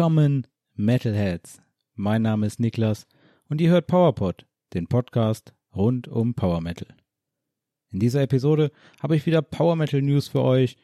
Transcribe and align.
Willkommen, 0.00 0.46
Metalheads. 0.76 1.60
Mein 1.94 2.22
Name 2.22 2.46
ist 2.46 2.58
Niklas 2.58 3.06
und 3.50 3.60
ihr 3.60 3.68
hört 3.68 3.86
PowerPod, 3.86 4.46
den 4.72 4.86
Podcast 4.86 5.52
rund 5.76 6.08
um 6.08 6.32
Power 6.32 6.62
Metal. 6.62 6.88
In 7.92 8.00
dieser 8.00 8.22
Episode 8.22 8.72
habe 9.02 9.14
ich 9.14 9.26
wieder 9.26 9.42
Power 9.42 9.76
Metal 9.76 10.00
News 10.00 10.28
für 10.28 10.40
euch, 10.40 10.78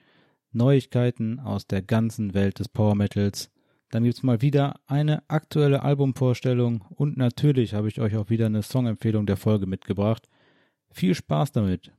Neuigkeiten 0.52 1.40
aus 1.40 1.66
der 1.66 1.80
ganzen 1.80 2.34
Welt 2.34 2.58
des 2.58 2.68
Power 2.68 2.94
Metals. 2.94 3.50
Dann 3.90 4.04
gibt's 4.04 4.22
mal 4.22 4.42
wieder 4.42 4.80
eine 4.86 5.22
aktuelle 5.30 5.82
Albumvorstellung 5.82 6.82
und 6.90 7.16
natürlich 7.16 7.72
habe 7.72 7.88
ich 7.88 8.02
euch 8.02 8.18
auch 8.18 8.28
wieder 8.28 8.44
eine 8.44 8.62
Songempfehlung 8.62 9.24
der 9.24 9.38
Folge 9.38 9.64
mitgebracht. 9.64 10.28
Viel 10.90 11.14
Spaß 11.14 11.52
damit. 11.52 11.90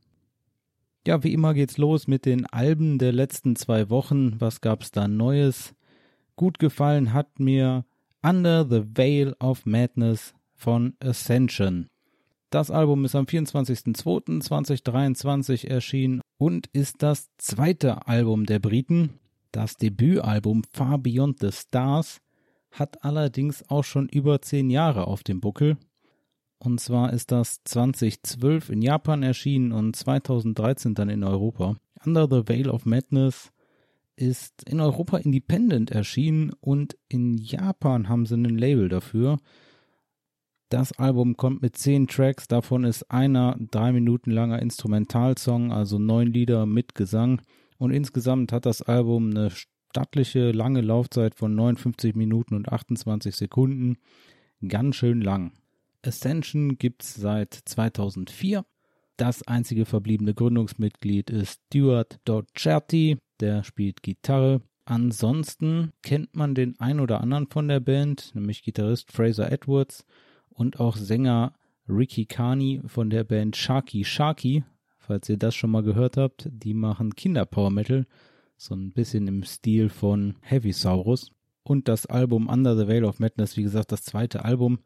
Ja, 1.04 1.24
wie 1.24 1.32
immer 1.32 1.52
geht's 1.52 1.78
los 1.78 2.06
mit 2.06 2.26
den 2.26 2.46
Alben 2.46 2.98
der 2.98 3.10
letzten 3.10 3.56
zwei 3.56 3.90
Wochen. 3.90 4.40
Was 4.40 4.60
gab's 4.60 4.92
da 4.92 5.08
Neues? 5.08 5.74
Gut 6.38 6.58
gefallen 6.60 7.12
hat 7.12 7.38
mir 7.40 7.84
Under 8.22 8.64
the 8.64 8.84
Veil 8.96 9.34
of 9.40 9.66
Madness 9.66 10.32
von 10.54 10.94
Ascension. 11.00 11.88
Das 12.50 12.70
Album 12.70 13.04
ist 13.04 13.16
am 13.16 13.24
24.02.2023 13.24 15.66
erschienen 15.66 16.20
und 16.36 16.68
ist 16.68 17.02
das 17.02 17.28
zweite 17.38 18.06
Album 18.06 18.46
der 18.46 18.60
Briten. 18.60 19.18
Das 19.50 19.78
Debütalbum 19.78 20.62
Far 20.72 20.98
Beyond 20.98 21.40
the 21.40 21.50
Stars 21.50 22.20
hat 22.70 23.02
allerdings 23.02 23.68
auch 23.68 23.82
schon 23.82 24.08
über 24.08 24.40
zehn 24.40 24.70
Jahre 24.70 25.08
auf 25.08 25.24
dem 25.24 25.40
Buckel. 25.40 25.76
Und 26.60 26.78
zwar 26.78 27.12
ist 27.12 27.32
das 27.32 27.64
2012 27.64 28.70
in 28.70 28.80
Japan 28.80 29.24
erschienen 29.24 29.72
und 29.72 29.96
2013 29.96 30.94
dann 30.94 31.08
in 31.08 31.24
Europa. 31.24 31.74
Under 32.04 32.28
the 32.30 32.48
Veil 32.48 32.70
of 32.70 32.86
Madness 32.86 33.50
ist 34.18 34.68
in 34.68 34.80
Europa 34.80 35.18
independent 35.18 35.90
erschienen 35.90 36.52
und 36.60 36.96
in 37.08 37.38
Japan 37.38 38.08
haben 38.08 38.26
sie 38.26 38.34
ein 38.34 38.44
Label 38.44 38.88
dafür. 38.88 39.38
Das 40.70 40.92
Album 40.98 41.36
kommt 41.36 41.62
mit 41.62 41.76
zehn 41.76 42.08
Tracks, 42.08 42.46
davon 42.46 42.84
ist 42.84 43.10
einer 43.10 43.56
drei 43.70 43.92
Minuten 43.92 44.30
langer 44.30 44.60
Instrumentalsong, 44.60 45.72
also 45.72 45.98
neun 45.98 46.26
Lieder 46.26 46.66
mit 46.66 46.94
Gesang. 46.94 47.40
Und 47.78 47.92
insgesamt 47.92 48.52
hat 48.52 48.66
das 48.66 48.82
Album 48.82 49.30
eine 49.30 49.50
stattliche 49.50 50.50
lange 50.50 50.82
Laufzeit 50.82 51.36
von 51.36 51.54
59 51.54 52.14
Minuten 52.14 52.54
und 52.54 52.68
28 52.68 53.34
Sekunden. 53.34 53.96
Ganz 54.66 54.96
schön 54.96 55.22
lang. 55.22 55.52
Ascension 56.04 56.76
gibt's 56.76 57.14
seit 57.14 57.54
2004. 57.54 58.64
Das 59.16 59.46
einzige 59.46 59.84
verbliebene 59.84 60.34
Gründungsmitglied 60.34 61.30
ist 61.30 61.60
Stuart 61.66 62.18
Docherty 62.24 63.16
der 63.40 63.64
spielt 63.64 64.02
Gitarre. 64.02 64.60
Ansonsten 64.84 65.92
kennt 66.02 66.34
man 66.34 66.54
den 66.54 66.78
ein 66.80 67.00
oder 67.00 67.20
anderen 67.20 67.46
von 67.48 67.68
der 67.68 67.80
Band, 67.80 68.34
nämlich 68.34 68.62
Gitarrist 68.62 69.12
Fraser 69.12 69.52
Edwards 69.52 70.06
und 70.48 70.80
auch 70.80 70.96
Sänger 70.96 71.52
Ricky 71.88 72.26
Carney 72.26 72.80
von 72.86 73.10
der 73.10 73.24
Band 73.24 73.56
Sharky 73.56 74.04
Sharky. 74.04 74.64
Falls 74.98 75.28
ihr 75.28 75.38
das 75.38 75.54
schon 75.54 75.70
mal 75.70 75.82
gehört 75.82 76.16
habt, 76.16 76.48
die 76.50 76.74
machen 76.74 77.14
Kinder-Power 77.14 77.70
Metal, 77.70 78.06
so 78.56 78.74
ein 78.74 78.92
bisschen 78.92 79.26
im 79.26 79.42
Stil 79.42 79.88
von 79.88 80.36
Heavy 80.42 80.72
Saurus. 80.72 81.32
Und 81.62 81.88
das 81.88 82.06
Album 82.06 82.48
Under 82.48 82.76
the 82.76 82.88
Veil 82.88 83.04
of 83.04 83.18
Madness, 83.18 83.56
wie 83.56 83.62
gesagt, 83.62 83.92
das 83.92 84.02
zweite 84.02 84.44
Album, 84.44 84.78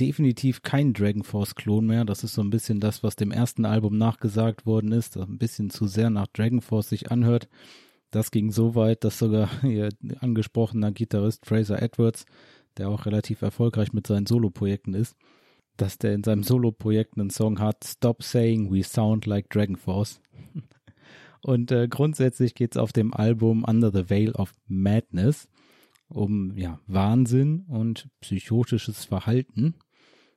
definitiv 0.00 0.62
kein 0.62 0.94
Dragon 0.94 1.22
Force 1.22 1.54
Klon 1.54 1.86
mehr. 1.86 2.04
Das 2.04 2.24
ist 2.24 2.34
so 2.34 2.42
ein 2.42 2.50
bisschen 2.50 2.80
das, 2.80 3.02
was 3.02 3.16
dem 3.16 3.30
ersten 3.30 3.66
Album 3.66 3.98
nachgesagt 3.98 4.64
worden 4.64 4.92
ist, 4.92 5.16
das 5.16 5.28
ein 5.28 5.38
bisschen 5.38 5.68
zu 5.70 5.86
sehr 5.86 6.10
nach 6.10 6.26
Dragon 6.28 6.62
Force 6.62 6.88
sich 6.88 7.10
anhört. 7.10 7.48
Das 8.10 8.30
ging 8.30 8.50
so 8.50 8.74
weit, 8.74 9.04
dass 9.04 9.18
sogar 9.18 9.48
ihr 9.64 9.90
angesprochener 10.20 10.92
Gitarrist 10.92 11.46
Fraser 11.46 11.80
Edwards, 11.80 12.26
der 12.76 12.88
auch 12.88 13.06
relativ 13.06 13.42
erfolgreich 13.42 13.92
mit 13.92 14.06
seinen 14.06 14.26
Soloprojekten 14.26 14.94
ist, 14.94 15.16
dass 15.76 15.98
der 15.98 16.14
in 16.14 16.24
seinem 16.24 16.42
Soloprojekt 16.42 17.18
einen 17.18 17.30
Song 17.30 17.58
hat, 17.58 17.84
Stop 17.84 18.22
Saying 18.22 18.72
We 18.72 18.82
Sound 18.82 19.26
Like 19.26 19.48
Dragon 19.50 19.76
Force. 19.76 20.20
Und 21.42 21.72
äh, 21.72 21.88
grundsätzlich 21.88 22.54
geht 22.54 22.72
es 22.72 22.76
auf 22.76 22.92
dem 22.92 23.14
Album 23.14 23.64
Under 23.64 23.90
the 23.90 24.10
Veil 24.10 24.32
of 24.32 24.52
Madness 24.66 25.48
um 26.10 26.56
ja, 26.56 26.80
Wahnsinn 26.86 27.64
und 27.68 28.08
psychotisches 28.20 29.04
Verhalten. 29.04 29.76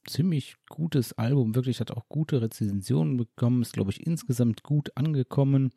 Ziemlich 0.05 0.55
gutes 0.69 1.13
Album, 1.13 1.55
wirklich 1.55 1.79
hat 1.79 1.91
auch 1.91 2.07
gute 2.09 2.41
Rezensionen 2.41 3.17
bekommen, 3.17 3.61
ist 3.61 3.73
glaube 3.73 3.91
ich 3.91 4.05
insgesamt 4.05 4.63
gut 4.63 4.95
angekommen. 4.95 5.71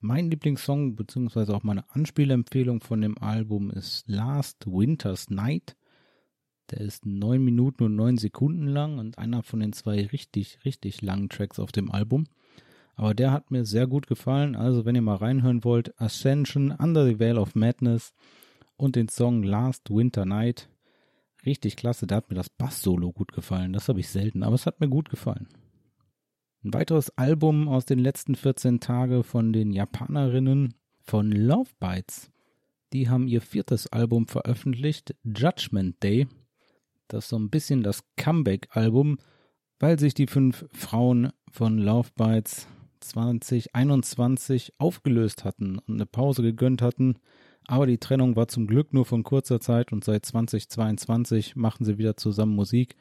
Mein 0.00 0.30
Lieblingssong, 0.30 0.94
beziehungsweise 0.94 1.54
auch 1.56 1.64
meine 1.64 1.84
Anspielempfehlung 1.90 2.80
von 2.80 3.00
dem 3.00 3.18
Album 3.18 3.70
ist 3.70 4.08
Last 4.08 4.64
Winter's 4.66 5.28
Night. 5.28 5.76
Der 6.70 6.82
ist 6.82 7.04
neun 7.04 7.44
Minuten 7.44 7.82
und 7.82 7.96
neun 7.96 8.16
Sekunden 8.16 8.68
lang 8.68 8.98
und 8.98 9.18
einer 9.18 9.42
von 9.42 9.58
den 9.58 9.72
zwei 9.72 10.06
richtig, 10.06 10.60
richtig 10.64 11.02
langen 11.02 11.28
Tracks 11.28 11.58
auf 11.58 11.72
dem 11.72 11.90
Album. 11.90 12.26
Aber 12.94 13.12
der 13.12 13.32
hat 13.32 13.50
mir 13.50 13.64
sehr 13.64 13.88
gut 13.88 14.06
gefallen. 14.06 14.54
Also, 14.54 14.84
wenn 14.84 14.94
ihr 14.94 15.02
mal 15.02 15.16
reinhören 15.16 15.64
wollt, 15.64 16.00
Ascension, 16.00 16.70
Under 16.70 17.04
the 17.04 17.18
Veil 17.18 17.38
of 17.38 17.56
Madness 17.56 18.12
und 18.76 18.94
den 18.94 19.08
Song 19.08 19.42
Last 19.42 19.90
Winter 19.90 20.26
Night. 20.26 20.68
Richtig 21.44 21.76
klasse. 21.76 22.06
Da 22.06 22.16
hat 22.16 22.30
mir 22.30 22.36
das 22.36 22.50
Bass-Solo 22.50 23.10
gut 23.12 23.32
gefallen. 23.32 23.72
Das 23.72 23.88
habe 23.88 23.98
ich 23.98 24.08
selten, 24.08 24.44
aber 24.44 24.54
es 24.54 24.66
hat 24.66 24.80
mir 24.80 24.88
gut 24.88 25.10
gefallen. 25.10 25.48
Ein 26.68 26.74
weiteres 26.74 27.08
Album 27.16 27.66
aus 27.66 27.86
den 27.86 27.98
letzten 27.98 28.34
14 28.34 28.78
Tagen 28.78 29.24
von 29.24 29.54
den 29.54 29.72
Japanerinnen 29.72 30.74
von 31.00 31.32
Love 31.32 31.70
Bites. 31.80 32.30
Die 32.92 33.08
haben 33.08 33.26
ihr 33.26 33.40
viertes 33.40 33.90
Album 33.90 34.26
veröffentlicht, 34.26 35.14
Judgment 35.24 36.02
Day. 36.02 36.28
Das 37.08 37.24
ist 37.24 37.30
so 37.30 37.38
ein 37.38 37.48
bisschen 37.48 37.82
das 37.82 38.04
Comeback-Album, 38.18 39.16
weil 39.78 39.98
sich 39.98 40.12
die 40.12 40.26
fünf 40.26 40.66
Frauen 40.70 41.32
von 41.50 41.78
Love 41.78 42.10
Bites 42.14 42.66
2021 43.00 44.74
aufgelöst 44.76 45.44
hatten 45.44 45.78
und 45.78 45.94
eine 45.94 46.04
Pause 46.04 46.42
gegönnt 46.42 46.82
hatten. 46.82 47.14
Aber 47.66 47.86
die 47.86 47.96
Trennung 47.96 48.36
war 48.36 48.48
zum 48.48 48.66
Glück 48.66 48.92
nur 48.92 49.06
von 49.06 49.22
kurzer 49.22 49.58
Zeit 49.58 49.90
und 49.90 50.04
seit 50.04 50.26
2022 50.26 51.56
machen 51.56 51.86
sie 51.86 51.96
wieder 51.96 52.18
zusammen 52.18 52.54
Musik. 52.54 52.94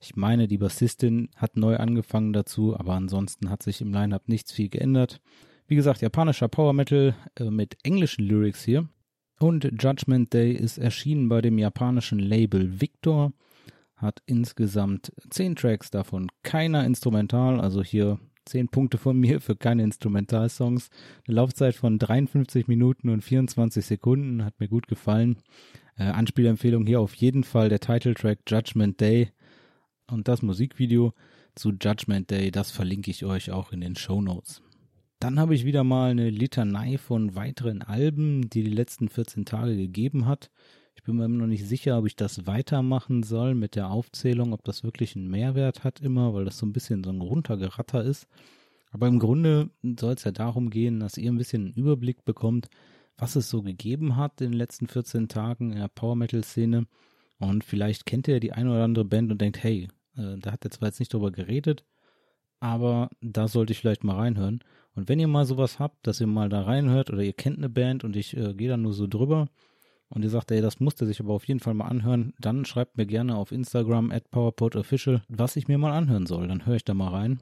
Ich 0.00 0.16
meine, 0.16 0.48
die 0.48 0.58
Bassistin 0.58 1.30
hat 1.36 1.56
neu 1.56 1.76
angefangen 1.76 2.32
dazu, 2.32 2.78
aber 2.78 2.94
ansonsten 2.94 3.50
hat 3.50 3.62
sich 3.62 3.80
im 3.80 3.92
Line-Up 3.92 4.28
nichts 4.28 4.52
viel 4.52 4.68
geändert. 4.68 5.20
Wie 5.66 5.76
gesagt, 5.76 6.02
japanischer 6.02 6.48
Power 6.48 6.74
Metal 6.74 7.14
äh, 7.36 7.50
mit 7.50 7.78
englischen 7.84 8.24
Lyrics 8.26 8.62
hier. 8.62 8.88
Und 9.38 9.70
Judgment 9.80 10.32
Day 10.32 10.52
ist 10.52 10.78
erschienen 10.78 11.28
bei 11.28 11.40
dem 11.40 11.58
japanischen 11.58 12.18
Label 12.18 12.80
Victor. 12.80 13.32
Hat 13.96 14.22
insgesamt 14.26 15.12
zehn 15.30 15.56
Tracks, 15.56 15.90
davon 15.90 16.28
keiner 16.42 16.84
instrumental. 16.84 17.60
Also 17.60 17.82
hier 17.82 18.18
zehn 18.44 18.68
Punkte 18.68 18.98
von 18.98 19.18
mir 19.18 19.40
für 19.40 19.56
keine 19.56 19.82
Instrumentalsongs. 19.82 20.90
Eine 21.26 21.36
Laufzeit 21.36 21.74
von 21.74 21.98
53 21.98 22.68
Minuten 22.68 23.08
und 23.08 23.22
24 23.22 23.84
Sekunden. 23.84 24.44
Hat 24.44 24.60
mir 24.60 24.68
gut 24.68 24.86
gefallen. 24.86 25.38
Äh, 25.96 26.04
Anspielempfehlung 26.04 26.86
hier 26.86 27.00
auf 27.00 27.14
jeden 27.14 27.44
Fall 27.44 27.68
der 27.68 27.80
Titeltrack 27.80 28.40
Judgment 28.46 29.00
Day 29.00 29.30
und 30.10 30.28
das 30.28 30.42
Musikvideo 30.42 31.12
zu 31.54 31.70
Judgment 31.70 32.30
Day, 32.30 32.50
das 32.50 32.70
verlinke 32.70 33.10
ich 33.10 33.24
euch 33.24 33.50
auch 33.50 33.72
in 33.72 33.80
den 33.80 33.96
Show 33.96 34.20
Notes. 34.20 34.62
Dann 35.20 35.38
habe 35.38 35.54
ich 35.54 35.64
wieder 35.64 35.84
mal 35.84 36.10
eine 36.10 36.30
Litanei 36.30 36.98
von 36.98 37.34
weiteren 37.34 37.82
Alben, 37.82 38.50
die 38.50 38.62
die 38.62 38.70
letzten 38.70 39.08
14 39.08 39.44
Tage 39.44 39.76
gegeben 39.76 40.26
hat. 40.26 40.50
Ich 40.96 41.02
bin 41.02 41.16
mir 41.16 41.24
immer 41.24 41.38
noch 41.38 41.46
nicht 41.46 41.66
sicher, 41.66 41.98
ob 41.98 42.06
ich 42.06 42.16
das 42.16 42.46
weitermachen 42.46 43.22
soll 43.22 43.54
mit 43.54 43.74
der 43.74 43.90
Aufzählung, 43.90 44.52
ob 44.52 44.64
das 44.64 44.84
wirklich 44.84 45.16
einen 45.16 45.30
Mehrwert 45.30 45.82
hat 45.84 46.00
immer, 46.00 46.34
weil 46.34 46.44
das 46.44 46.58
so 46.58 46.66
ein 46.66 46.72
bisschen 46.72 47.02
so 47.02 47.10
ein 47.10 47.20
runtergeratter 47.20 48.02
ist. 48.04 48.26
Aber 48.90 49.08
im 49.08 49.18
Grunde 49.18 49.70
soll 49.82 50.14
es 50.14 50.24
ja 50.24 50.30
darum 50.30 50.70
gehen, 50.70 51.00
dass 51.00 51.16
ihr 51.16 51.32
ein 51.32 51.38
bisschen 51.38 51.66
einen 51.66 51.74
Überblick 51.74 52.24
bekommt, 52.24 52.68
was 53.16 53.36
es 53.36 53.48
so 53.48 53.62
gegeben 53.62 54.16
hat 54.16 54.40
in 54.40 54.50
den 54.50 54.58
letzten 54.58 54.86
14 54.86 55.28
Tagen 55.28 55.72
in 55.72 55.78
der 55.78 55.88
Power 55.88 56.16
Metal 56.16 56.44
Szene 56.44 56.86
und 57.38 57.64
vielleicht 57.64 58.06
kennt 58.06 58.28
ihr 58.28 58.40
die 58.40 58.52
eine 58.52 58.70
oder 58.70 58.84
andere 58.84 59.04
Band 59.04 59.30
und 59.32 59.40
denkt, 59.40 59.62
hey, 59.62 59.88
äh, 60.16 60.38
da 60.38 60.52
hat 60.52 60.64
er 60.64 60.70
zwar 60.70 60.88
jetzt 60.88 61.00
nicht 61.00 61.12
drüber 61.12 61.30
geredet, 61.30 61.84
aber 62.60 63.10
da 63.20 63.48
sollte 63.48 63.72
ich 63.72 63.78
vielleicht 63.80 64.04
mal 64.04 64.16
reinhören. 64.16 64.60
Und 64.94 65.08
wenn 65.08 65.18
ihr 65.18 65.28
mal 65.28 65.44
sowas 65.44 65.78
habt, 65.78 66.06
dass 66.06 66.20
ihr 66.20 66.26
mal 66.26 66.48
da 66.48 66.62
reinhört 66.62 67.10
oder 67.10 67.22
ihr 67.22 67.32
kennt 67.32 67.58
eine 67.58 67.68
Band 67.68 68.04
und 68.04 68.16
ich 68.16 68.36
äh, 68.36 68.54
gehe 68.54 68.68
da 68.68 68.76
nur 68.76 68.92
so 68.92 69.06
drüber 69.06 69.48
und 70.08 70.22
ihr 70.22 70.30
sagt, 70.30 70.50
ey, 70.50 70.60
das 70.60 70.80
musste 70.80 71.06
sich 71.06 71.20
aber 71.20 71.32
auf 71.32 71.46
jeden 71.46 71.60
Fall 71.60 71.74
mal 71.74 71.88
anhören, 71.88 72.32
dann 72.38 72.64
schreibt 72.64 72.96
mir 72.96 73.06
gerne 73.06 73.36
auf 73.36 73.52
Instagram 73.52 74.10
at 74.12 74.30
PowerPodOfficial, 74.30 75.22
was 75.28 75.56
ich 75.56 75.68
mir 75.68 75.78
mal 75.78 75.92
anhören 75.92 76.26
soll. 76.26 76.46
Dann 76.46 76.64
höre 76.64 76.76
ich 76.76 76.84
da 76.84 76.94
mal 76.94 77.08
rein. 77.08 77.40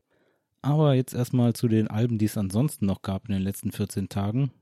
Aber 0.62 0.94
jetzt 0.94 1.12
erstmal 1.12 1.54
zu 1.54 1.68
den 1.68 1.88
Alben, 1.88 2.18
die 2.18 2.26
es 2.26 2.38
ansonsten 2.38 2.86
noch 2.86 3.02
gab 3.02 3.28
in 3.28 3.34
den 3.34 3.42
letzten 3.42 3.72
14 3.72 4.08
Tagen. 4.08 4.52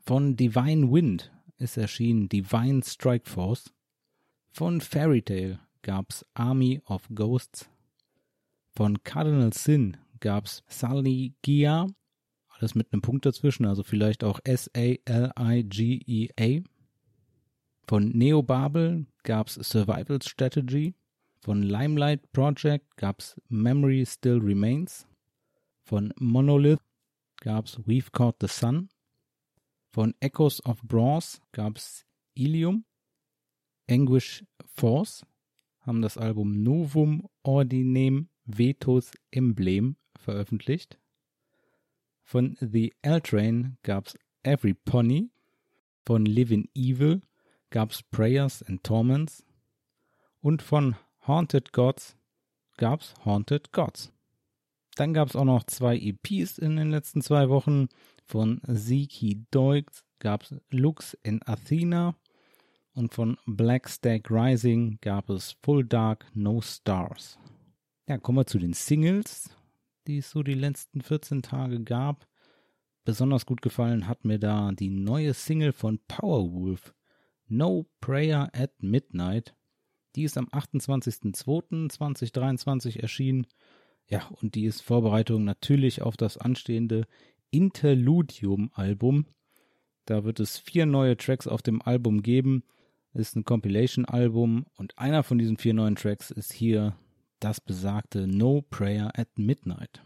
Von 0.00 0.36
Divine 0.36 0.92
Wind 0.92 1.32
ist 1.56 1.76
erschienen 1.76 2.28
Divine 2.28 2.82
Strike 2.84 3.28
Force. 3.28 3.72
Von 4.50 4.80
Fairy 4.80 5.22
Tale 5.22 5.60
gab's 5.88 6.22
Army 6.34 6.82
of 6.84 7.08
Ghosts. 7.14 7.66
Von 8.76 9.02
Cardinal 9.04 9.54
Sin 9.54 9.96
gab's 10.20 10.62
Sally 10.68 11.32
Gia. 11.42 11.86
Alles 12.50 12.74
mit 12.74 12.92
einem 12.92 13.00
Punkt 13.00 13.24
dazwischen, 13.24 13.64
also 13.64 13.82
vielleicht 13.82 14.22
auch 14.22 14.38
S-A-L-I-G-E-A. 14.44 15.00
Von 17.86 18.08
Neobabel 18.10 19.06
gab's 19.22 19.54
Survival 19.54 20.20
Strategy. 20.20 20.94
Von 21.40 21.62
Limelight 21.62 22.32
Project 22.32 22.98
gab's 22.98 23.40
Memory 23.48 24.04
Still 24.04 24.40
Remains. 24.40 25.06
Von 25.84 26.12
Monolith 26.18 26.82
gab's 27.40 27.80
We've 27.86 28.12
Caught 28.12 28.36
the 28.42 28.48
Sun. 28.48 28.90
Von 29.90 30.14
Echoes 30.20 30.60
of 30.66 30.82
Bronze 30.82 31.40
gab's 31.52 32.04
Ilium. 32.34 32.84
Anguish 33.88 34.44
Force 34.66 35.24
haben 35.88 36.02
das 36.02 36.18
Album 36.18 36.62
Novum 36.62 37.26
Ordinem 37.42 38.28
Vetus 38.44 39.10
Emblem 39.30 39.96
veröffentlicht. 40.18 40.98
Von 42.22 42.58
The 42.60 42.92
L-Train 43.00 43.78
gab's 43.82 44.14
Every 44.42 44.74
Pony. 44.74 45.30
Von 46.04 46.26
Living 46.26 46.68
Evil 46.74 47.22
gab's 47.70 48.02
Prayers 48.02 48.62
and 48.62 48.84
Torments. 48.84 49.46
Und 50.42 50.60
von 50.60 50.94
Haunted 51.26 51.72
Gods 51.72 52.18
gab's 52.76 53.14
Haunted 53.24 53.72
Gods. 53.72 54.12
Dann 54.96 55.14
gab's 55.14 55.36
auch 55.36 55.46
noch 55.46 55.64
zwei 55.64 55.96
EPs 55.96 56.58
in 56.58 56.76
den 56.76 56.90
letzten 56.90 57.22
zwei 57.22 57.48
Wochen. 57.48 57.88
Von 58.26 58.60
Ziki 58.66 59.46
Doix 59.50 60.04
gab's 60.18 60.54
Lux 60.68 61.14
in 61.22 61.40
Athena 61.46 62.14
und 62.98 63.14
von 63.14 63.38
Black 63.46 63.88
Stack 63.88 64.28
Rising 64.28 64.98
gab 65.00 65.30
es 65.30 65.56
Full 65.62 65.84
Dark 65.84 66.26
No 66.34 66.60
Stars. 66.60 67.38
Ja, 68.08 68.18
kommen 68.18 68.38
wir 68.38 68.46
zu 68.46 68.58
den 68.58 68.72
Singles, 68.72 69.56
die 70.08 70.18
es 70.18 70.30
so 70.30 70.42
die 70.42 70.54
letzten 70.54 71.00
14 71.00 71.42
Tage 71.42 71.84
gab. 71.84 72.26
Besonders 73.04 73.46
gut 73.46 73.62
gefallen 73.62 74.08
hat 74.08 74.24
mir 74.24 74.40
da 74.40 74.72
die 74.72 74.90
neue 74.90 75.32
Single 75.32 75.72
von 75.72 76.00
Powerwolf, 76.08 76.92
No 77.46 77.86
Prayer 78.00 78.50
at 78.52 78.72
Midnight. 78.82 79.54
Die 80.16 80.24
ist 80.24 80.36
am 80.36 80.48
28.02.2023 80.48 82.98
erschienen. 82.98 83.46
Ja, 84.08 84.26
und 84.42 84.56
die 84.56 84.64
ist 84.64 84.82
Vorbereitung 84.82 85.44
natürlich 85.44 86.02
auf 86.02 86.16
das 86.16 86.36
anstehende 86.36 87.06
Interludium-Album. 87.50 89.26
Da 90.04 90.24
wird 90.24 90.40
es 90.40 90.58
vier 90.58 90.84
neue 90.84 91.16
Tracks 91.16 91.46
auf 91.46 91.62
dem 91.62 91.80
Album 91.80 92.22
geben 92.22 92.64
ist 93.14 93.36
ein 93.36 93.44
Compilation-Album 93.44 94.66
und 94.76 94.98
einer 94.98 95.22
von 95.22 95.38
diesen 95.38 95.56
vier 95.56 95.74
neuen 95.74 95.96
Tracks 95.96 96.30
ist 96.30 96.52
hier 96.52 96.96
das 97.40 97.60
besagte 97.60 98.26
No 98.26 98.62
Prayer 98.62 99.12
at 99.16 99.38
Midnight. 99.38 100.02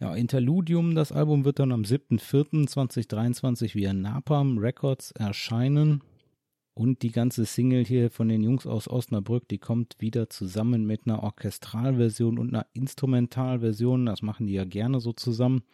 Ja, 0.00 0.14
Interludium, 0.14 0.94
das 0.94 1.12
Album 1.12 1.44
wird 1.44 1.58
dann 1.58 1.72
am 1.72 1.82
7.4.2023 1.82 3.74
via 3.74 3.92
Napalm 3.92 4.56
Records 4.58 5.10
erscheinen. 5.12 6.02
Und 6.72 7.02
die 7.02 7.10
ganze 7.10 7.44
Single 7.44 7.84
hier 7.84 8.10
von 8.10 8.28
den 8.28 8.42
Jungs 8.42 8.66
aus 8.66 8.88
Osnabrück, 8.88 9.46
die 9.48 9.58
kommt 9.58 9.96
wieder 9.98 10.30
zusammen 10.30 10.86
mit 10.86 11.02
einer 11.04 11.22
Orchestralversion 11.22 12.38
und 12.38 12.54
einer 12.54 12.66
Instrumentalversion. 12.72 14.06
Das 14.06 14.22
machen 14.22 14.46
die 14.46 14.54
ja 14.54 14.64
gerne 14.64 15.00
so 15.00 15.12
zusammen. 15.12 15.64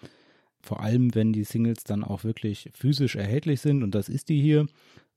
Vor 0.61 0.81
allem, 0.81 1.15
wenn 1.15 1.33
die 1.33 1.45
Singles 1.45 1.85
dann 1.85 2.03
auch 2.03 2.25
wirklich 2.25 2.71
physisch 2.75 3.15
erhältlich 3.15 3.61
sind. 3.61 3.85
Und 3.85 3.95
das 3.95 4.09
ist 4.09 4.29
die 4.29 4.41
hier. 4.41 4.67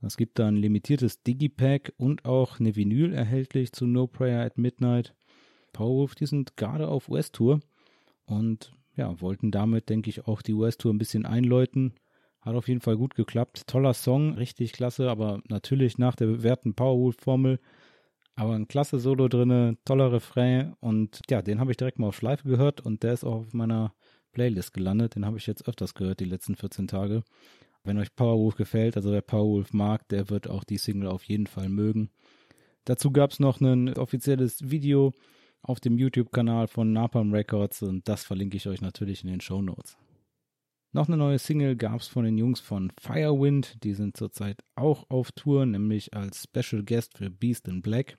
Es 0.02 0.16
gibt 0.16 0.40
da 0.40 0.48
ein 0.48 0.56
limitiertes 0.56 1.24
Digipack 1.24 1.94
und 1.98 2.26
auch 2.26 2.60
eine 2.60 2.76
Vinyl 2.76 3.14
erhältlich 3.14 3.74
zu 3.74 3.86
No 3.86 4.08
Prayer 4.08 4.46
at 4.46 4.58
Midnight. 4.58 5.14
Powerwolf, 5.74 6.16
die 6.16 6.26
sind 6.26 6.56
gerade 6.58 6.88
auf 6.88 7.10
US-Tour 7.10 7.60
und 8.26 8.72
ja, 8.96 9.20
wollten 9.22 9.52
damit, 9.52 9.90
denke 9.90 10.10
ich, 10.10 10.26
auch 10.28 10.42
die 10.42 10.54
US-Tour 10.54 10.94
ein 10.94 10.98
bisschen 10.98 11.26
einläuten. 11.26 11.94
Hat 12.42 12.56
auf 12.56 12.68
jeden 12.68 12.82
Fall 12.82 12.96
gut 12.96 13.16
geklappt. 13.16 13.68
Toller 13.68 13.94
Song, 13.94 14.34
richtig 14.36 14.72
klasse, 14.72 15.10
aber 15.10 15.42
natürlich 15.50 15.98
nach 15.98 16.16
der 16.16 16.28
bewährten 16.28 16.74
Powerwolf-Formel. 16.74 17.60
Aber 18.36 18.54
ein 18.54 18.70
klasse 18.70 19.00
Solo 19.00 19.28
drinne, 19.28 19.78
toller 19.84 20.14
Refrain 20.14 20.74
und 20.80 21.20
ja, 21.30 21.42
den 21.42 21.60
habe 21.60 21.72
ich 21.72 21.78
direkt 21.78 22.00
mal 22.00 22.08
auf 22.08 22.16
Schleife 22.16 22.48
gehört 22.48 22.80
und 22.80 23.04
der 23.04 23.14
ist 23.14 23.26
auch 23.26 23.42
auf 23.42 23.54
meiner 23.54 23.94
Playlist 24.32 24.74
gelandet. 24.74 25.16
Den 25.16 25.26
habe 25.26 25.38
ich 25.38 25.46
jetzt 25.46 25.68
öfters 25.68 25.94
gehört, 25.94 26.22
die 26.22 26.26
letzten 26.26 26.56
14 26.56 26.88
Tage. 26.88 27.24
Wenn 27.84 27.98
euch 27.98 28.16
Powerwolf 28.16 28.56
gefällt, 28.56 28.96
also 28.98 29.12
wer 29.12 29.22
Powerwolf 29.22 29.74
mag, 29.74 30.08
der 30.10 30.30
wird 30.30 30.50
auch 30.50 30.64
die 30.64 30.78
Single 30.78 31.08
auf 31.08 31.24
jeden 31.24 31.48
Fall 31.48 31.70
mögen. 31.70 32.10
Dazu 32.86 33.12
gab 33.12 33.32
es 33.32 33.40
noch 33.40 33.62
ein 33.62 33.98
offizielles 33.98 34.70
Video 34.70 35.14
auf 35.62 35.80
dem 35.80 35.98
YouTube-Kanal 35.98 36.68
von 36.68 36.94
Napalm 36.94 37.34
Records 37.34 37.82
und 37.84 38.08
das 38.08 38.24
verlinke 38.24 38.58
ich 38.58 38.68
euch 38.68 38.82
natürlich 38.82 39.24
in 39.24 39.30
den 39.30 39.42
Show 39.42 39.62
Notes. 39.62 39.98
Noch 40.92 41.08
eine 41.08 41.18
neue 41.18 41.38
Single 41.38 41.76
gab 41.76 42.02
es 42.02 42.08
von 42.08 42.26
den 42.26 42.40
Jungs 42.40 42.62
von 42.62 42.92
Firewind, 43.00 43.84
die 43.84 43.94
sind 43.94 44.18
zurzeit 44.18 44.64
auch 44.76 45.08
auf 45.10 45.32
Tour, 45.32 45.68
nämlich 45.68 46.16
als 46.16 46.44
Special 46.44 46.84
Guest 46.84 47.16
für 47.18 47.30
Beast 47.30 47.68
in 47.68 47.84
Black. 47.84 48.18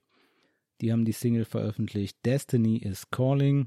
Die 0.81 0.93
haben 0.93 1.05
die 1.05 1.13
Single 1.13 1.45
veröffentlicht 1.45 2.25
Destiny 2.25 2.77
is 2.77 3.11
Calling. 3.11 3.67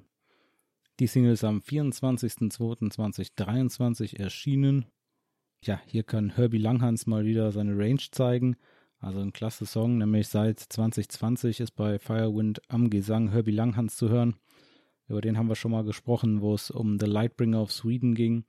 Die 0.99 1.07
Single 1.07 1.33
ist 1.33 1.43
am 1.43 1.59
24.02.2023 1.59 4.17
erschienen 4.17 4.85
ja, 5.65 5.81
hier 5.88 6.04
kann 6.04 6.36
Herbie 6.36 6.57
Langhans 6.57 7.07
mal 7.07 7.25
wieder 7.25 7.51
seine 7.51 7.77
Range 7.77 8.01
zeigen. 8.12 8.56
Also 9.00 9.19
ein 9.19 9.33
klasse 9.33 9.65
Song, 9.65 9.98
nämlich 9.98 10.27
seit 10.27 10.60
2020 10.60 11.60
ist 11.60 11.71
bei 11.71 12.00
Firewind 12.00 12.62
am 12.69 12.89
Gesang 12.89 13.30
Herbie 13.30 13.51
Langhans 13.51 13.98
zu 13.98 14.10
hören. 14.10 14.36
Über 15.07 15.21
den 15.21 15.38
haben 15.38 15.50
wir 15.50 15.56
schon 15.56 15.71
mal 15.71 15.83
gesprochen, 15.83 16.42
wo 16.42 16.54
es 16.54 16.71
um 16.71 17.00
The 17.00 17.06
Lightbringer 17.06 17.62
of 17.62 17.71
Sweden 17.71 18.15
ging. 18.15 18.45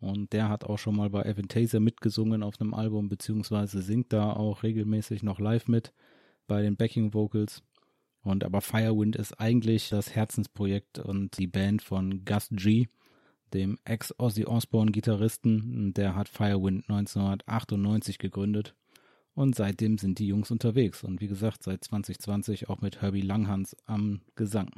Und 0.00 0.32
der 0.32 0.48
hat 0.48 0.64
auch 0.64 0.78
schon 0.78 0.96
mal 0.96 1.10
bei 1.10 1.26
Aventasia 1.26 1.80
mitgesungen 1.80 2.42
auf 2.42 2.58
einem 2.60 2.72
Album, 2.72 3.10
beziehungsweise 3.10 3.82
singt 3.82 4.12
da 4.12 4.32
auch 4.32 4.62
regelmäßig 4.62 5.22
noch 5.22 5.38
live 5.38 5.68
mit 5.68 5.92
bei 6.46 6.62
den 6.62 6.76
Backing 6.76 7.12
Vocals. 7.12 7.62
Und 8.22 8.44
aber 8.44 8.60
Firewind 8.60 9.16
ist 9.16 9.38
eigentlich 9.38 9.90
das 9.90 10.14
Herzensprojekt 10.14 10.98
und 10.98 11.38
die 11.38 11.46
Band 11.46 11.82
von 11.82 12.24
Gus 12.24 12.48
G 12.50 12.86
dem 13.50 13.78
Ex-Ozzy 13.84 14.46
Osbourne-Gitarristen. 14.46 15.92
Der 15.94 16.14
hat 16.14 16.28
Firewind 16.28 16.88
1998 16.88 18.18
gegründet. 18.18 18.74
Und 19.34 19.54
seitdem 19.54 19.98
sind 19.98 20.18
die 20.18 20.26
Jungs 20.26 20.50
unterwegs. 20.50 21.04
Und 21.04 21.20
wie 21.20 21.28
gesagt, 21.28 21.62
seit 21.62 21.84
2020 21.84 22.68
auch 22.68 22.80
mit 22.80 23.00
Herbie 23.00 23.20
Langhans 23.20 23.76
am 23.86 24.20
Gesang. 24.34 24.70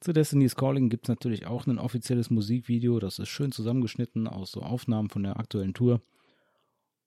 Zu 0.00 0.12
Destiny's 0.12 0.56
Calling 0.56 0.88
gibt 0.88 1.04
es 1.04 1.08
natürlich 1.08 1.46
auch 1.46 1.66
ein 1.66 1.78
offizielles 1.78 2.28
Musikvideo. 2.30 2.98
Das 2.98 3.18
ist 3.18 3.28
schön 3.28 3.52
zusammengeschnitten 3.52 4.26
aus 4.26 4.50
so 4.50 4.62
Aufnahmen 4.62 5.10
von 5.10 5.22
der 5.22 5.38
aktuellen 5.38 5.74
Tour. 5.74 6.00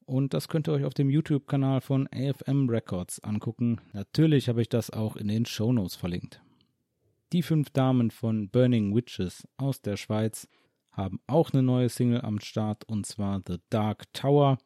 Und 0.05 0.33
das 0.33 0.47
könnt 0.47 0.69
ihr 0.69 0.74
euch 0.74 0.85
auf 0.85 0.93
dem 0.93 1.09
YouTube-Kanal 1.09 1.81
von 1.81 2.07
AFM 2.07 2.69
Records 2.69 3.19
angucken. 3.21 3.81
Natürlich 3.91 4.47
habe 4.47 4.62
ich 4.62 4.69
das 4.69 4.91
auch 4.91 5.15
in 5.15 5.27
den 5.27 5.45
Show 5.45 5.74
Notes 5.74 5.95
verlinkt. 5.95 6.41
Die 7.33 7.41
fünf 7.41 7.71
Damen 7.71 8.12
von 8.12 8.50
Burning 8.50 8.95
Witches 8.95 9.47
aus 9.57 9.81
der 9.81 9.97
Schweiz 9.97 10.47
haben 10.95 11.19
auch 11.27 11.51
eine 11.51 11.61
neue 11.61 11.89
Single 11.89 12.21
am 12.21 12.39
Start 12.39 12.83
und 12.87 13.05
zwar 13.05 13.41
The 13.45 13.57
Dark 13.69 14.11
Tower. 14.13 14.57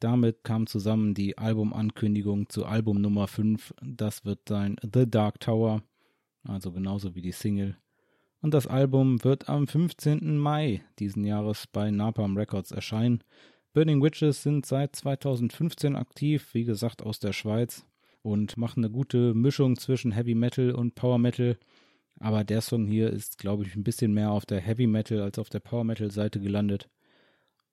Damit 0.00 0.44
kam 0.44 0.66
zusammen 0.66 1.12
die 1.12 1.36
Albumankündigung 1.36 2.48
zu 2.48 2.64
Album 2.64 3.00
Nummer 3.00 3.28
5. 3.28 3.74
Das 3.82 4.24
wird 4.24 4.48
sein 4.48 4.76
The 4.82 5.08
Dark 5.08 5.40
Tower, 5.40 5.82
also 6.42 6.72
genauso 6.72 7.14
wie 7.14 7.22
die 7.22 7.32
Single. 7.32 7.76
Und 8.40 8.54
das 8.54 8.66
Album 8.66 9.22
wird 9.22 9.50
am 9.50 9.66
15. 9.66 10.38
Mai 10.38 10.82
diesen 10.98 11.24
Jahres 11.24 11.66
bei 11.66 11.90
Napalm 11.90 12.36
Records 12.38 12.70
erscheinen. 12.70 13.22
Burning 13.74 14.02
Witches 14.02 14.42
sind 14.42 14.64
seit 14.64 14.96
2015 14.96 15.94
aktiv, 15.94 16.48
wie 16.54 16.64
gesagt 16.64 17.02
aus 17.02 17.18
der 17.18 17.34
Schweiz 17.34 17.86
und 18.22 18.56
machen 18.56 18.82
eine 18.82 18.90
gute 18.90 19.34
Mischung 19.34 19.76
zwischen 19.76 20.12
Heavy 20.12 20.34
Metal 20.34 20.72
und 20.72 20.94
Power 20.94 21.18
Metal. 21.18 21.58
Aber 22.20 22.44
der 22.44 22.60
Song 22.60 22.86
hier 22.86 23.10
ist, 23.10 23.38
glaube 23.38 23.64
ich, 23.64 23.74
ein 23.74 23.82
bisschen 23.82 24.12
mehr 24.12 24.30
auf 24.30 24.44
der 24.44 24.60
Heavy 24.60 24.86
Metal 24.86 25.20
als 25.22 25.38
auf 25.38 25.48
der 25.48 25.60
Power 25.60 25.84
Metal 25.84 26.10
Seite 26.10 26.38
gelandet. 26.38 26.90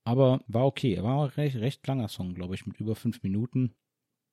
Aber 0.05 0.41
war 0.47 0.65
okay. 0.65 0.93
Er 0.93 1.03
war 1.03 1.25
ein 1.25 1.29
recht, 1.31 1.57
recht 1.57 1.85
langer 1.85 2.07
Song, 2.07 2.33
glaube 2.33 2.55
ich, 2.55 2.65
mit 2.65 2.79
über 2.79 2.95
fünf 2.95 3.21
Minuten. 3.23 3.75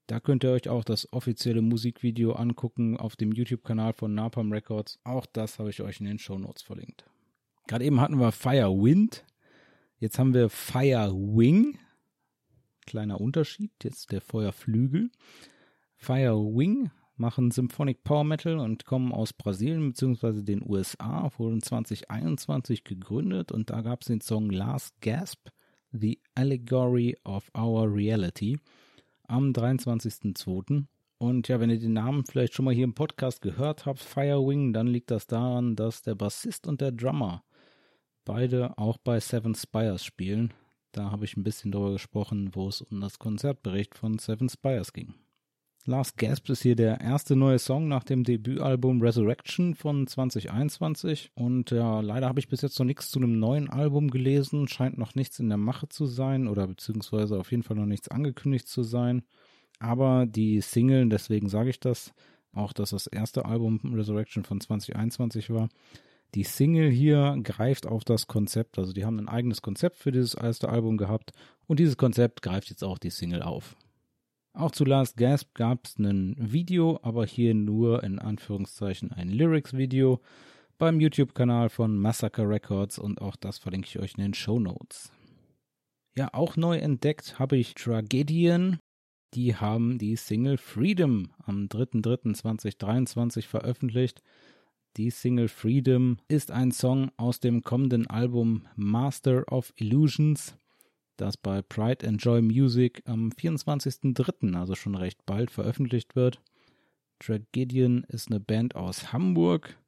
Da 0.06 0.20
könnt 0.20 0.44
ihr 0.44 0.50
euch 0.52 0.68
auch 0.68 0.84
das 0.84 1.12
offizielle 1.12 1.62
Musikvideo 1.62 2.32
angucken 2.32 2.96
auf 2.96 3.16
dem 3.16 3.32
YouTube-Kanal 3.32 3.92
von 3.92 4.14
Napalm 4.14 4.52
Records. 4.52 5.00
Auch 5.02 5.26
das 5.26 5.58
habe 5.58 5.70
ich 5.70 5.82
euch 5.82 5.98
in 5.98 6.06
den 6.06 6.20
Show 6.20 6.38
Notes 6.38 6.62
verlinkt. 6.62 7.04
Gerade 7.66 7.84
eben 7.84 8.00
hatten 8.00 8.20
wir 8.20 8.30
Fire 8.30 8.70
Wind. 8.70 9.24
Jetzt 9.98 10.18
haben 10.20 10.32
wir 10.32 10.48
Fire 10.48 11.12
Wing. 11.12 11.76
Kleiner 12.86 13.20
Unterschied. 13.20 13.72
Jetzt 13.82 14.12
der 14.12 14.20
Feuerflügel. 14.20 15.10
Fire 15.96 16.36
Wing 16.36 16.90
machen 17.16 17.50
Symphonic 17.50 18.04
Power 18.04 18.24
Metal 18.24 18.58
und 18.58 18.84
kommen 18.84 19.12
aus 19.12 19.32
Brasilien 19.32 19.90
bzw. 19.90 20.42
den 20.42 20.62
USA, 20.68 21.30
wurden 21.36 21.62
2021 21.62 22.84
gegründet 22.84 23.52
und 23.52 23.70
da 23.70 23.82
gab 23.82 24.02
es 24.02 24.08
den 24.08 24.20
Song 24.20 24.50
Last 24.50 25.00
Gasp, 25.00 25.48
The 25.92 26.20
Allegory 26.34 27.16
of 27.24 27.50
Our 27.56 27.92
Reality 27.94 28.58
am 29.28 29.52
23.02. 29.52 30.84
Und 31.18 31.48
ja, 31.48 31.60
wenn 31.60 31.70
ihr 31.70 31.78
den 31.78 31.92
Namen 31.92 32.24
vielleicht 32.26 32.54
schon 32.54 32.64
mal 32.64 32.74
hier 32.74 32.84
im 32.84 32.94
Podcast 32.94 33.40
gehört 33.40 33.86
habt, 33.86 34.00
Firewing, 34.00 34.72
dann 34.72 34.88
liegt 34.88 35.10
das 35.10 35.26
daran, 35.26 35.76
dass 35.76 36.02
der 36.02 36.14
Bassist 36.14 36.66
und 36.66 36.80
der 36.80 36.92
Drummer 36.92 37.44
beide 38.24 38.76
auch 38.78 38.98
bei 38.98 39.20
Seven 39.20 39.54
Spires 39.54 40.04
spielen. 40.04 40.52
Da 40.92 41.10
habe 41.10 41.24
ich 41.24 41.36
ein 41.36 41.44
bisschen 41.44 41.72
darüber 41.72 41.92
gesprochen, 41.92 42.50
wo 42.54 42.68
es 42.68 42.82
um 42.82 43.00
das 43.00 43.18
Konzertbericht 43.18 43.96
von 43.96 44.18
Seven 44.18 44.48
Spires 44.48 44.92
ging. 44.92 45.14
Last 45.86 46.16
Gasp 46.16 46.48
ist 46.48 46.62
hier 46.62 46.76
der 46.76 47.02
erste 47.02 47.36
neue 47.36 47.58
Song 47.58 47.88
nach 47.88 48.04
dem 48.04 48.24
Debütalbum 48.24 49.02
Resurrection 49.02 49.74
von 49.74 50.06
2021. 50.06 51.32
Und 51.34 51.72
ja, 51.72 52.00
leider 52.00 52.26
habe 52.26 52.40
ich 52.40 52.48
bis 52.48 52.62
jetzt 52.62 52.78
noch 52.78 52.86
nichts 52.86 53.10
zu 53.10 53.18
einem 53.18 53.38
neuen 53.38 53.68
Album 53.68 54.10
gelesen. 54.10 54.66
Scheint 54.66 54.96
noch 54.96 55.14
nichts 55.14 55.40
in 55.40 55.50
der 55.50 55.58
Mache 55.58 55.86
zu 55.90 56.06
sein 56.06 56.48
oder 56.48 56.66
beziehungsweise 56.66 57.38
auf 57.38 57.50
jeden 57.50 57.64
Fall 57.64 57.76
noch 57.76 57.84
nichts 57.84 58.08
angekündigt 58.08 58.66
zu 58.66 58.82
sein. 58.82 59.24
Aber 59.78 60.24
die 60.24 60.62
Single, 60.62 61.06
deswegen 61.10 61.50
sage 61.50 61.68
ich 61.68 61.80
das, 61.80 62.14
auch 62.54 62.72
dass 62.72 62.90
das 62.90 63.06
erste 63.06 63.44
Album 63.44 63.78
Resurrection 63.84 64.42
von 64.42 64.62
2021 64.62 65.50
war. 65.50 65.68
Die 66.34 66.44
Single 66.44 66.88
hier 66.88 67.38
greift 67.42 67.86
auf 67.86 68.04
das 68.04 68.26
Konzept, 68.26 68.78
also 68.78 68.94
die 68.94 69.04
haben 69.04 69.18
ein 69.18 69.28
eigenes 69.28 69.60
Konzept 69.60 69.96
für 69.98 70.12
dieses 70.12 70.32
erste 70.32 70.70
Album 70.70 70.96
gehabt 70.96 71.32
und 71.66 71.78
dieses 71.78 71.98
Konzept 71.98 72.40
greift 72.40 72.70
jetzt 72.70 72.82
auch 72.82 72.98
die 72.98 73.10
Single 73.10 73.42
auf. 73.42 73.76
Auch 74.56 74.70
zu 74.70 74.84
Last 74.84 75.16
Gasp 75.16 75.52
gab 75.54 75.84
es 75.84 75.98
ein 75.98 76.36
Video, 76.38 77.00
aber 77.02 77.26
hier 77.26 77.54
nur 77.54 78.04
in 78.04 78.20
Anführungszeichen 78.20 79.10
ein 79.10 79.28
Lyrics-Video 79.28 80.20
beim 80.78 81.00
YouTube-Kanal 81.00 81.68
von 81.70 81.98
Massacre 81.98 82.48
Records 82.48 83.00
und 83.00 83.20
auch 83.20 83.34
das 83.34 83.58
verlinke 83.58 83.88
ich 83.88 83.98
euch 83.98 84.14
in 84.14 84.22
den 84.22 84.34
Show 84.34 84.60
Notes. 84.60 85.10
Ja, 86.16 86.32
auch 86.32 86.56
neu 86.56 86.78
entdeckt 86.78 87.40
habe 87.40 87.56
ich 87.56 87.74
Tragedian. 87.74 88.78
Die 89.34 89.56
haben 89.56 89.98
die 89.98 90.14
Single 90.14 90.56
Freedom 90.56 91.32
am 91.44 91.66
3.3.2023 91.66 93.48
veröffentlicht. 93.48 94.22
Die 94.96 95.10
Single 95.10 95.48
Freedom 95.48 96.18
ist 96.28 96.52
ein 96.52 96.70
Song 96.70 97.10
aus 97.16 97.40
dem 97.40 97.62
kommenden 97.62 98.06
Album 98.06 98.68
Master 98.76 99.50
of 99.52 99.72
Illusions 99.74 100.56
das 101.16 101.36
bei 101.36 101.62
Pride 101.62 102.06
and 102.06 102.22
Joy 102.22 102.42
Music 102.42 103.02
am 103.06 103.30
24.03., 103.30 104.56
also 104.56 104.74
schon 104.74 104.94
recht 104.94 105.24
bald, 105.26 105.50
veröffentlicht 105.50 106.16
wird. 106.16 106.40
Tragedian 107.18 108.04
ist 108.08 108.30
eine 108.30 108.40
Band 108.40 108.74
aus 108.74 109.12
Hamburg, 109.12 109.78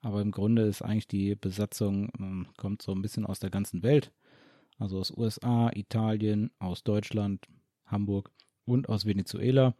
aber 0.00 0.20
im 0.20 0.30
Grunde 0.30 0.62
ist 0.62 0.82
eigentlich 0.82 1.08
die 1.08 1.34
Besatzung, 1.34 2.10
ähm, 2.18 2.46
kommt 2.56 2.82
so 2.82 2.92
ein 2.92 3.02
bisschen 3.02 3.24
aus 3.26 3.38
der 3.38 3.50
ganzen 3.50 3.82
Welt. 3.82 4.12
Also 4.78 4.98
aus 4.98 5.16
USA, 5.16 5.70
Italien, 5.74 6.50
aus 6.58 6.82
Deutschland, 6.82 7.46
Hamburg 7.86 8.30
und 8.64 8.88
aus 8.88 9.04
Venezuela. 9.04 9.76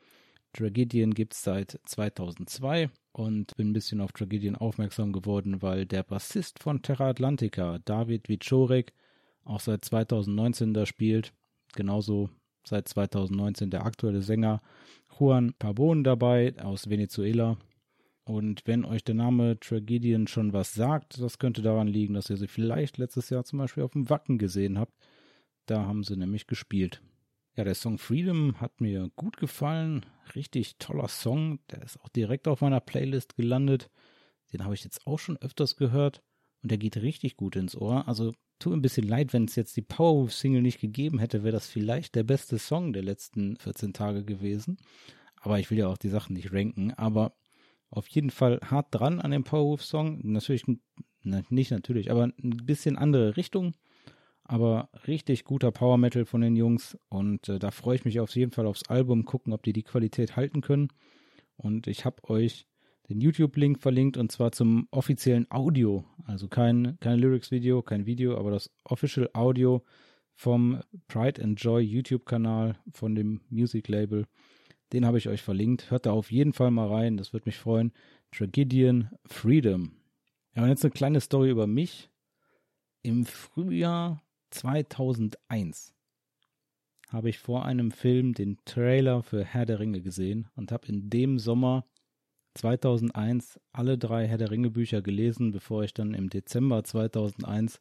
Tragedian 0.52 1.14
gibt 1.14 1.32
es 1.32 1.42
seit 1.42 1.80
2002 1.84 2.90
und 3.12 3.56
bin 3.56 3.70
ein 3.70 3.72
bisschen 3.72 4.00
auf 4.00 4.12
Tragedian 4.12 4.54
aufmerksam 4.54 5.12
geworden, 5.12 5.62
weil 5.62 5.86
der 5.86 6.02
Bassist 6.02 6.58
von 6.62 6.82
Terra 6.82 7.08
Atlantica, 7.08 7.78
David 7.84 8.28
Wiczorek, 8.28 8.92
auch 9.44 9.60
seit 9.60 9.84
2019 9.84 10.74
da 10.74 10.86
spielt. 10.86 11.32
Genauso 11.74 12.30
seit 12.64 12.88
2019 12.88 13.70
der 13.70 13.84
aktuelle 13.84 14.22
Sänger 14.22 14.62
Juan 15.18 15.54
Pabon 15.58 16.04
dabei 16.04 16.54
aus 16.60 16.88
Venezuela. 16.88 17.56
Und 18.24 18.62
wenn 18.66 18.84
euch 18.84 19.02
der 19.02 19.16
Name 19.16 19.58
Tragedian 19.58 20.28
schon 20.28 20.52
was 20.52 20.74
sagt, 20.74 21.20
das 21.20 21.38
könnte 21.38 21.60
daran 21.60 21.88
liegen, 21.88 22.14
dass 22.14 22.30
ihr 22.30 22.36
sie 22.36 22.46
vielleicht 22.46 22.98
letztes 22.98 23.30
Jahr 23.30 23.44
zum 23.44 23.58
Beispiel 23.58 23.82
auf 23.82 23.92
dem 23.92 24.08
Wacken 24.08 24.38
gesehen 24.38 24.78
habt. 24.78 24.94
Da 25.66 25.86
haben 25.86 26.04
sie 26.04 26.16
nämlich 26.16 26.46
gespielt. 26.46 27.02
Ja, 27.56 27.64
der 27.64 27.74
Song 27.74 27.98
Freedom 27.98 28.60
hat 28.60 28.80
mir 28.80 29.10
gut 29.16 29.36
gefallen. 29.36 30.06
Richtig 30.34 30.78
toller 30.78 31.08
Song. 31.08 31.58
Der 31.70 31.82
ist 31.82 32.00
auch 32.00 32.08
direkt 32.08 32.48
auf 32.48 32.60
meiner 32.60 32.80
Playlist 32.80 33.36
gelandet. 33.36 33.90
Den 34.52 34.64
habe 34.64 34.74
ich 34.74 34.84
jetzt 34.84 35.06
auch 35.06 35.18
schon 35.18 35.36
öfters 35.36 35.76
gehört. 35.76 36.22
Und 36.62 36.70
der 36.70 36.78
geht 36.78 36.96
richtig 36.96 37.36
gut 37.36 37.56
ins 37.56 37.76
Ohr. 37.76 38.08
Also 38.08 38.32
tut 38.62 38.72
ein 38.72 38.82
bisschen 38.82 39.06
leid, 39.06 39.32
wenn 39.32 39.44
es 39.44 39.56
jetzt 39.56 39.76
die 39.76 39.82
Powerwolf-Single 39.82 40.62
nicht 40.62 40.80
gegeben 40.80 41.18
hätte, 41.18 41.42
wäre 41.42 41.52
das 41.52 41.66
vielleicht 41.66 42.14
der 42.14 42.22
beste 42.22 42.58
Song 42.58 42.92
der 42.92 43.02
letzten 43.02 43.56
14 43.56 43.92
Tage 43.92 44.24
gewesen. 44.24 44.78
Aber 45.40 45.58
ich 45.58 45.70
will 45.70 45.78
ja 45.78 45.88
auch 45.88 45.98
die 45.98 46.08
Sachen 46.08 46.34
nicht 46.34 46.52
ranken. 46.52 46.92
Aber 46.92 47.34
auf 47.90 48.06
jeden 48.08 48.30
Fall 48.30 48.60
hart 48.64 48.86
dran 48.90 49.20
an 49.20 49.32
dem 49.32 49.44
Powerwolf-Song. 49.44 50.20
Natürlich, 50.22 50.64
na, 51.22 51.42
nicht 51.50 51.70
natürlich, 51.70 52.10
aber 52.10 52.24
ein 52.24 52.56
bisschen 52.64 52.96
andere 52.96 53.36
Richtung. 53.36 53.74
Aber 54.44 54.88
richtig 55.06 55.44
guter 55.44 55.72
Power 55.72 55.98
Metal 55.98 56.24
von 56.24 56.40
den 56.40 56.56
Jungs. 56.56 56.96
Und 57.08 57.48
äh, 57.48 57.58
da 57.58 57.70
freue 57.70 57.96
ich 57.96 58.04
mich 58.04 58.20
auf 58.20 58.34
jeden 58.34 58.52
Fall 58.52 58.66
aufs 58.66 58.88
Album, 58.88 59.24
gucken, 59.24 59.52
ob 59.52 59.62
die 59.62 59.72
die 59.72 59.82
Qualität 59.82 60.36
halten 60.36 60.60
können. 60.60 60.88
Und 61.56 61.86
ich 61.86 62.04
habe 62.04 62.28
euch 62.28 62.66
den 63.08 63.20
YouTube-Link 63.20 63.80
verlinkt 63.80 64.16
und 64.16 64.30
zwar 64.30 64.52
zum 64.52 64.88
offiziellen 64.90 65.46
Audio. 65.50 66.04
Also 66.24 66.48
kein, 66.48 66.98
kein 67.00 67.18
Lyrics-Video, 67.18 67.82
kein 67.82 68.06
Video, 68.06 68.36
aber 68.36 68.50
das 68.50 68.70
Official 68.84 69.28
Audio 69.32 69.82
vom 70.34 70.80
Pride 71.08 71.42
and 71.42 71.60
Joy 71.60 71.82
YouTube-Kanal 71.82 72.76
von 72.90 73.14
dem 73.14 73.40
Music-Label. 73.50 74.26
Den 74.92 75.06
habe 75.06 75.18
ich 75.18 75.28
euch 75.28 75.42
verlinkt. 75.42 75.90
Hört 75.90 76.06
da 76.06 76.12
auf 76.12 76.30
jeden 76.30 76.52
Fall 76.52 76.70
mal 76.70 76.88
rein, 76.88 77.16
das 77.16 77.32
würde 77.32 77.46
mich 77.46 77.58
freuen. 77.58 77.92
Tragedian 78.30 79.10
Freedom. 79.26 79.92
Ja, 80.54 80.62
und 80.62 80.68
jetzt 80.68 80.84
eine 80.84 80.92
kleine 80.92 81.20
Story 81.20 81.50
über 81.50 81.66
mich. 81.66 82.10
Im 83.02 83.24
Frühjahr 83.24 84.22
2001 84.50 85.94
habe 87.08 87.28
ich 87.28 87.38
vor 87.38 87.64
einem 87.66 87.90
Film 87.90 88.32
den 88.32 88.58
Trailer 88.64 89.22
für 89.22 89.44
Herr 89.44 89.66
der 89.66 89.80
Ringe 89.80 90.00
gesehen 90.00 90.48
und 90.54 90.72
habe 90.72 90.86
in 90.88 91.10
dem 91.10 91.38
Sommer 91.38 91.84
2001 92.54 93.60
alle 93.72 93.98
drei 93.98 94.26
Herr 94.26 94.38
der 94.38 94.50
Ringe 94.50 94.70
Bücher 94.70 95.02
gelesen, 95.02 95.52
bevor 95.52 95.84
ich 95.84 95.94
dann 95.94 96.14
im 96.14 96.28
Dezember 96.28 96.84
2001 96.84 97.80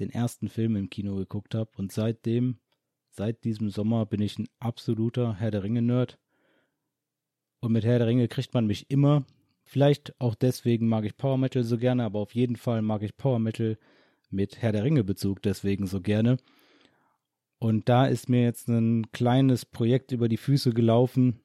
den 0.00 0.10
ersten 0.10 0.48
Film 0.48 0.76
im 0.76 0.90
Kino 0.90 1.16
geguckt 1.16 1.54
habe. 1.54 1.70
Und 1.76 1.92
seitdem, 1.92 2.58
seit 3.10 3.44
diesem 3.44 3.70
Sommer, 3.70 4.06
bin 4.06 4.20
ich 4.20 4.38
ein 4.38 4.48
absoluter 4.58 5.34
Herr 5.34 5.50
der 5.50 5.62
Ringe 5.62 5.82
Nerd. 5.82 6.18
Und 7.60 7.72
mit 7.72 7.84
Herr 7.84 7.98
der 7.98 8.06
Ringe 8.06 8.28
kriegt 8.28 8.52
man 8.54 8.66
mich 8.66 8.90
immer. 8.90 9.24
Vielleicht 9.64 10.14
auch 10.20 10.34
deswegen 10.34 10.88
mag 10.88 11.04
ich 11.04 11.16
Power 11.16 11.38
Metal 11.38 11.64
so 11.64 11.78
gerne, 11.78 12.04
aber 12.04 12.20
auf 12.20 12.34
jeden 12.34 12.56
Fall 12.56 12.82
mag 12.82 13.02
ich 13.02 13.16
Power 13.16 13.38
Metal 13.38 13.78
mit 14.30 14.60
Herr 14.62 14.72
der 14.72 14.84
Ringe 14.84 15.04
Bezug 15.04 15.42
deswegen 15.42 15.86
so 15.86 16.00
gerne. 16.00 16.36
Und 17.58 17.88
da 17.88 18.06
ist 18.06 18.28
mir 18.28 18.42
jetzt 18.42 18.68
ein 18.68 19.10
kleines 19.12 19.64
Projekt 19.64 20.12
über 20.12 20.28
die 20.28 20.36
Füße 20.36 20.72
gelaufen, 20.72 21.40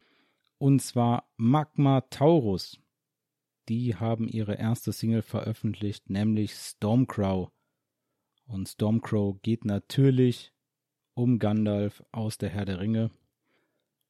und 0.62 0.80
zwar 0.80 1.27
Magma 1.38 2.01
Taurus. 2.01 2.80
Die 3.68 3.96
haben 3.96 4.27
ihre 4.27 4.60
erste 4.60 4.91
Single 4.91 5.24
veröffentlicht, 5.24 6.12
nämlich 6.12 6.53
Stormcrow. 6.53 7.50
Und 8.46 8.70
Stormcrow 8.70 9.41
geht 9.41 9.65
natürlich 9.65 10.53
um 11.15 11.39
Gandalf 11.39 12.03
aus 12.12 12.38
der 12.38 12.50
Herr 12.50 12.65
der 12.65 12.80
Ringe. 12.80 13.10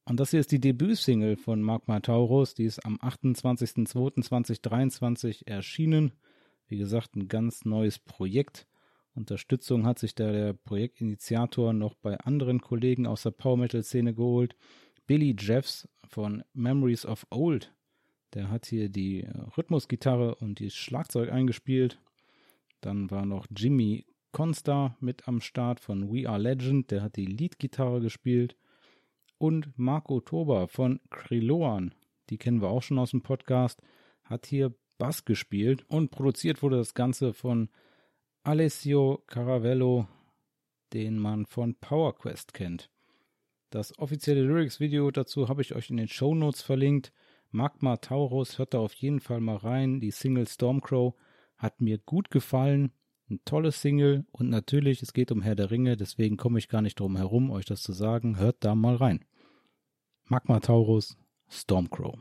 Und 0.04 0.20
das 0.20 0.32
hier 0.32 0.42
ist 0.42 0.52
die 0.52 0.60
Debütsingle 0.60 1.38
von 1.38 1.62
Magma 1.62 2.02
Taurus. 2.02 2.54
Die 2.54 2.66
ist 2.66 2.86
am 2.86 2.98
28.02.2023 2.98 5.48
erschienen. 5.48 6.12
Wie 6.68 6.78
gesagt, 6.78 7.16
ein 7.16 7.30
ganz 7.30 7.64
neues 7.64 7.98
Projekt. 7.98 8.68
Unterstützung 9.14 9.86
hat 9.86 10.00
sich 10.00 10.16
da 10.16 10.34
der 10.34 10.52
Projektinitiator 10.52 11.72
noch 11.72 11.96
bei 11.96 12.20
anderen 12.20 12.60
Kollegen 12.60 13.08
aus 13.08 13.24
der 13.24 13.32
Power 13.32 13.56
Metal 13.56 13.84
Szene 13.84 14.14
geholt. 14.14 14.58
Billy 15.12 15.36
Jeffs 15.38 15.90
von 16.08 16.42
Memories 16.54 17.06
of 17.06 17.28
Old. 17.32 17.74
Der 18.34 18.50
hat 18.50 18.66
hier 18.66 18.88
die 18.88 19.24
äh, 19.24 19.30
Rhythmusgitarre 19.58 20.36
und 20.36 20.62
das 20.62 20.74
Schlagzeug 20.74 21.34
eingespielt. 21.34 22.00
Dann 22.80 23.12
war 23.12 23.26
noch 23.26 23.46
Jimmy 23.54 24.06
Consta 24.32 24.96
mit 25.02 25.28
am 25.28 25.42
Start 25.42 25.82
von 25.82 26.10
We 26.14 26.30
Are 26.30 26.40
Legend. 26.40 26.92
Der 26.92 27.02
hat 27.02 27.18
die 27.18 27.26
Leadgitarre 27.26 28.00
gespielt. 28.00 28.56
Und 29.38 29.78
Marco 29.78 30.22
Toba 30.22 30.68
von 30.68 31.02
Kriloan. 31.10 31.94
Die 32.30 32.38
kennen 32.38 32.62
wir 32.62 32.70
auch 32.70 32.82
schon 32.82 32.98
aus 32.98 33.12
dem 33.12 33.22
Podcast. 33.22 33.82
Hat 34.24 34.46
hier 34.46 34.74
Bass 34.98 35.26
gespielt. 35.26 35.84
Und 35.90 36.12
produziert 36.12 36.64
wurde 36.64 36.78
das 36.78 36.94
Ganze 36.94 37.34
von 37.34 37.68
Alessio 38.44 39.22
Caravello, 39.28 40.08
den 40.94 41.20
man 41.20 41.46
von 41.46 41.76
Power 41.76 42.18
Quest 42.18 42.54
kennt. 42.54 42.90
Das 43.72 43.98
offizielle 43.98 44.42
Lyrics-Video 44.42 45.10
dazu 45.12 45.48
habe 45.48 45.62
ich 45.62 45.74
euch 45.74 45.90
in 45.90 45.96
den 45.96 46.10
Show 46.10 46.36
Notes 46.36 46.62
verlinkt. 46.62 47.14
Magma 47.52 47.96
Taurus, 47.96 48.60
hört 48.60 48.74
da 48.74 48.80
auf 48.80 48.94
jeden 48.96 49.22
Fall 49.22 49.40
mal 49.40 49.56
rein. 49.56 50.02
Die 50.02 50.12
Single 50.12 50.46
Stormcrow 50.46 51.16
hat 51.56 51.80
mir 51.80 51.98
gut 51.98 52.32
gefallen. 52.32 52.92
Ein 53.30 53.40
tolles 53.46 53.82
Single 53.82 54.26
und 54.34 54.50
natürlich, 54.50 55.02
es 55.02 55.14
geht 55.14 55.32
um 55.32 55.42
Herr 55.42 55.56
der 55.56 55.72
Ringe, 55.72 55.96
deswegen 55.96 56.36
komme 56.36 56.60
ich 56.60 56.68
gar 56.68 56.82
nicht 56.82 57.00
drum 57.00 57.16
herum, 57.16 57.50
euch 57.50 57.64
das 57.64 57.82
zu 57.82 57.94
sagen. 57.94 58.38
Hört 58.38 58.58
da 58.60 58.76
mal 58.76 58.96
rein. 58.96 59.24
Magma 60.26 60.60
Taurus, 60.60 61.18
Stormcrow. 61.48 62.20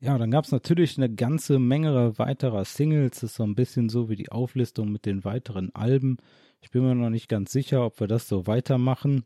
Ja, 0.00 0.18
dann 0.18 0.32
gab 0.32 0.44
es 0.44 0.50
natürlich 0.50 0.98
eine 0.98 1.14
ganze 1.14 1.60
Menge 1.60 2.18
weiterer 2.18 2.64
Singles. 2.64 3.20
Das 3.20 3.30
ist 3.30 3.36
so 3.36 3.44
ein 3.44 3.54
bisschen 3.54 3.88
so 3.88 4.08
wie 4.08 4.16
die 4.16 4.32
Auflistung 4.32 4.90
mit 4.90 5.06
den 5.06 5.24
weiteren 5.24 5.72
Alben. 5.76 6.16
Ich 6.60 6.72
bin 6.72 6.82
mir 6.82 6.96
noch 6.96 7.10
nicht 7.10 7.28
ganz 7.28 7.52
sicher, 7.52 7.86
ob 7.86 8.00
wir 8.00 8.08
das 8.08 8.26
so 8.26 8.48
weitermachen. 8.48 9.24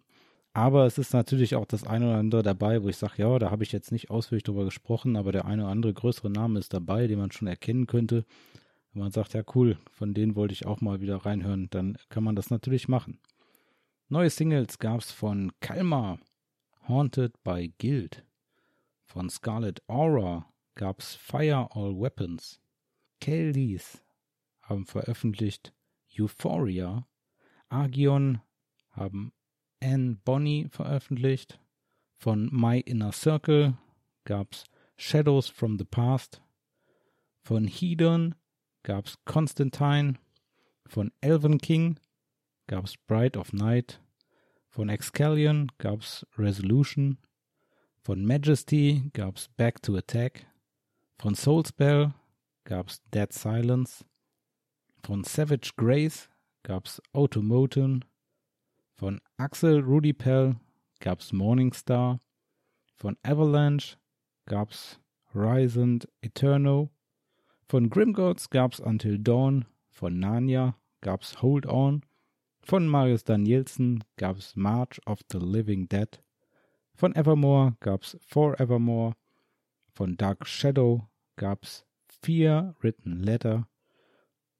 Aber 0.55 0.85
es 0.85 0.99
ist 0.99 1.15
natürlich 1.15 1.57
auch 1.57 1.65
das 1.65 1.85
eine 1.85 2.09
oder 2.09 2.19
andere 2.19 2.43
dabei, 2.43 2.83
wo 2.83 2.89
ich 2.89 2.99
sage, 2.99 3.23
ja, 3.23 3.39
da 3.39 3.51
habe 3.51 3.63
ich 3.63 3.73
jetzt 3.73 3.91
nicht 3.91 4.11
ausführlich 4.11 4.43
drüber 4.43 4.65
gesprochen, 4.65 5.17
aber 5.17 5.33
der 5.33 5.47
eine 5.47 5.63
oder 5.63 5.73
andere 5.73 5.95
größere 5.95 6.31
Name 6.31 6.59
ist 6.59 6.75
dabei, 6.75 7.07
den 7.07 7.19
man 7.19 7.33
schon 7.33 7.49
erkennen 7.49 7.87
könnte. 7.87 8.27
Wenn 8.93 9.03
man 9.03 9.13
sagt, 9.13 9.33
ja 9.33 9.43
cool, 9.55 9.79
von 9.91 10.13
denen 10.13 10.37
wollte 10.37 10.53
ich 10.53 10.67
auch 10.67 10.83
mal 10.83 11.01
wieder 11.01 11.17
reinhören, 11.17 11.69
dann 11.71 11.97
kann 12.11 12.25
man 12.25 12.37
das 12.37 12.51
natürlich 12.51 12.89
machen. 12.89 13.19
Neue 14.09 14.29
Singles 14.29 14.79
gab's 14.79 15.11
von 15.11 15.53
Kalmar, 15.61 16.19
Haunted 16.87 17.43
by 17.43 17.73
Guild. 17.79 18.23
Von 19.05 19.31
Scarlet 19.31 19.83
Aura 19.89 20.53
gab's 20.75 21.15
Fire 21.15 21.69
All 21.71 21.99
Weapons. 21.99 22.61
Keldies 23.21 24.03
haben 24.61 24.85
veröffentlicht 24.85 25.73
Euphoria. 26.19 27.07
Agion 27.71 28.43
haben 28.91 29.33
Anne 29.83 30.17
Bonny 30.25 30.69
veröffentlicht. 30.71 31.59
Von 32.17 32.49
My 32.53 32.79
Inner 32.81 33.13
Circle 33.13 33.75
gab's 34.25 34.65
Shadows 34.97 35.49
from 35.49 35.77
the 35.77 35.85
Past. 35.85 36.41
Von 37.43 37.67
Hedon 37.67 38.37
gab's 38.85 39.17
Constantine. 39.25 40.19
Von 40.87 41.11
Elven 41.21 41.59
King 41.59 41.99
gab's 42.69 42.97
Bride 43.09 43.37
of 43.37 43.53
Night. 43.53 44.01
Von 44.69 44.89
Excalion 44.89 45.73
gab's 45.79 46.25
Resolution. 46.39 47.19
Von 48.05 48.25
Majesty 48.25 49.11
gab's 49.13 49.49
Back 49.57 49.83
to 49.83 49.97
Attack. 49.97 50.47
Von 51.19 51.35
Soulspell 51.35 52.15
gab's 52.65 53.01
Dead 53.11 53.33
Silence. 53.33 54.05
Von 55.03 55.25
Savage 55.25 55.73
Grace 55.77 56.29
gab's 56.63 57.01
Automoton. 57.13 58.05
Von 58.95 59.21
Axel 59.37 59.81
Rudy 59.81 60.13
Pell 60.13 60.57
gab's 61.01 61.33
Morningstar. 61.33 62.21
Von 62.95 63.17
Avalanche 63.25 63.97
gab's 64.47 65.01
Horizon 65.35 66.01
Eterno. 66.21 66.91
Von 67.69 67.91
Grimgods 67.91 68.49
gab's 68.51 68.79
Until 68.79 69.19
Dawn. 69.19 69.65
Von 69.91 70.21
Narnia 70.21 70.77
gab's 71.01 71.43
Hold 71.43 71.67
On. 71.67 72.03
Von 72.63 72.87
Marius 72.87 73.25
Danielsen 73.25 74.05
gab's 74.17 74.55
March 74.55 75.01
of 75.07 75.21
the 75.31 75.39
Living 75.39 75.89
Dead. 75.89 76.23
Von 76.95 77.15
Evermore 77.17 77.77
gab's 77.81 78.17
Forevermore. 78.21 79.15
Von 79.95 80.17
Dark 80.17 80.47
Shadow 80.47 81.09
gab's 81.37 81.85
Fear 82.07 82.77
Written 82.83 83.23
Letter. 83.23 83.67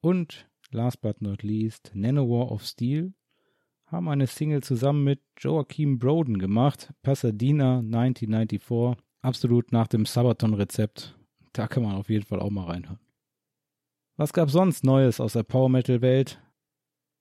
Und 0.01 0.47
last 0.73 1.01
but 1.01 1.23
not 1.23 1.45
least, 1.45 1.93
Nanowar 1.95 2.51
of 2.51 2.67
Steel 2.67 3.13
haben 3.93 4.09
eine 4.09 4.27
Single 4.27 4.63
zusammen 4.63 5.05
mit 5.05 5.21
Joachim 5.39 5.99
Broden 5.99 6.39
gemacht, 6.39 6.93
Pasadena 7.03 7.79
1994, 7.79 8.97
absolut 9.21 9.71
nach 9.71 9.87
dem 9.87 10.07
Sabaton-Rezept. 10.07 11.17
Da 11.53 11.69
kann 11.69 11.83
man 11.83 11.97
auf 11.97 12.09
jeden 12.09 12.25
Fall 12.25 12.41
auch 12.41 12.51
mal 12.51 12.65
reinhören. 12.65 12.99
Was 14.17 14.33
gab 14.33 14.51
sonst 14.51 14.85
Neues 14.85 15.21
aus 15.21 15.35
der 15.35 15.43
Power 15.43 15.69
Metal 15.69 16.01
Welt? 16.01 16.41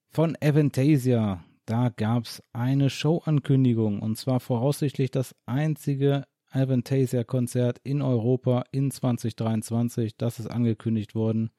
Von 0.08 0.36
Avantasia, 0.40 1.44
da 1.66 1.90
gab's 1.90 2.42
eine 2.52 2.90
Showankündigung 2.90 4.00
und 4.00 4.16
zwar 4.16 4.40
voraussichtlich 4.40 5.10
das 5.10 5.34
einzige 5.46 6.24
Avantasia-Konzert 6.50 7.80
in 7.82 8.02
Europa 8.02 8.64
in 8.72 8.90
2023. 8.90 10.16
Das 10.16 10.38
ist 10.38 10.46
angekündigt 10.46 11.14
worden. 11.14 11.50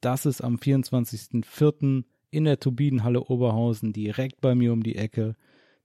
Das 0.00 0.24
ist 0.24 0.40
am 0.42 0.56
24.04 0.56 2.04
in 2.30 2.44
der 2.44 2.60
Turbinenhalle 2.60 3.24
Oberhausen, 3.24 3.92
direkt 3.92 4.40
bei 4.40 4.54
mir 4.54 4.72
um 4.72 4.82
die 4.82 4.96
Ecke. 4.96 5.36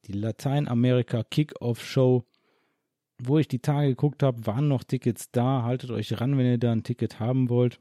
Die 0.06 0.14
Lateinamerika 0.14 1.24
Kick-Off 1.24 1.84
Show. 1.84 2.26
Wo 3.18 3.40
ich 3.40 3.48
die 3.48 3.60
Tage 3.60 3.90
geguckt 3.90 4.24
habe, 4.24 4.46
waren 4.46 4.68
noch 4.68 4.84
Tickets 4.84 5.32
da. 5.32 5.64
Haltet 5.64 5.92
euch 5.92 6.20
ran, 6.20 6.38
wenn 6.38 6.46
ihr 6.46 6.58
da 6.58 6.72
ein 6.72 6.84
Ticket 6.84 7.20
haben 7.20 7.50
wollt. 7.50 7.80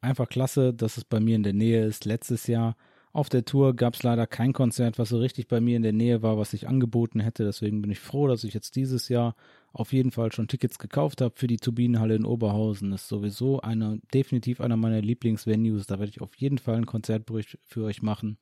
Einfach 0.00 0.28
klasse, 0.28 0.72
dass 0.72 0.96
es 0.96 1.04
bei 1.04 1.20
mir 1.20 1.36
in 1.36 1.42
der 1.42 1.52
Nähe 1.52 1.84
ist. 1.84 2.04
Letztes 2.04 2.46
Jahr 2.46 2.76
auf 3.12 3.28
der 3.28 3.44
Tour 3.44 3.74
gab 3.74 3.94
es 3.94 4.02
leider 4.02 4.26
kein 4.26 4.52
Konzert, 4.52 4.98
was 4.98 5.08
so 5.08 5.18
richtig 5.18 5.48
bei 5.48 5.60
mir 5.60 5.76
in 5.76 5.82
der 5.82 5.92
Nähe 5.92 6.22
war, 6.22 6.38
was 6.38 6.52
ich 6.52 6.68
angeboten 6.68 7.20
hätte. 7.20 7.44
Deswegen 7.44 7.80
bin 7.80 7.90
ich 7.90 8.00
froh, 8.00 8.28
dass 8.28 8.44
ich 8.44 8.54
jetzt 8.54 8.76
dieses 8.76 9.08
Jahr 9.08 9.34
auf 9.72 9.92
jeden 9.92 10.10
Fall 10.10 10.32
schon 10.32 10.48
Tickets 10.48 10.78
gekauft 10.78 11.20
habe 11.20 11.34
für 11.36 11.46
die 11.46 11.56
Turbinenhalle 11.56 12.14
in 12.14 12.24
Oberhausen. 12.24 12.90
Das 12.90 13.02
ist 13.02 13.08
sowieso 13.08 13.60
einer, 13.60 13.98
definitiv 14.12 14.60
einer 14.60 14.76
meiner 14.76 15.00
Lieblingsvenues. 15.00 15.86
Da 15.86 15.98
werde 15.98 16.10
ich 16.10 16.20
auf 16.20 16.34
jeden 16.36 16.58
Fall 16.58 16.76
ein 16.76 16.86
Konzertbericht 16.86 17.58
für 17.64 17.84
euch 17.84 18.02
machen. 18.02 18.38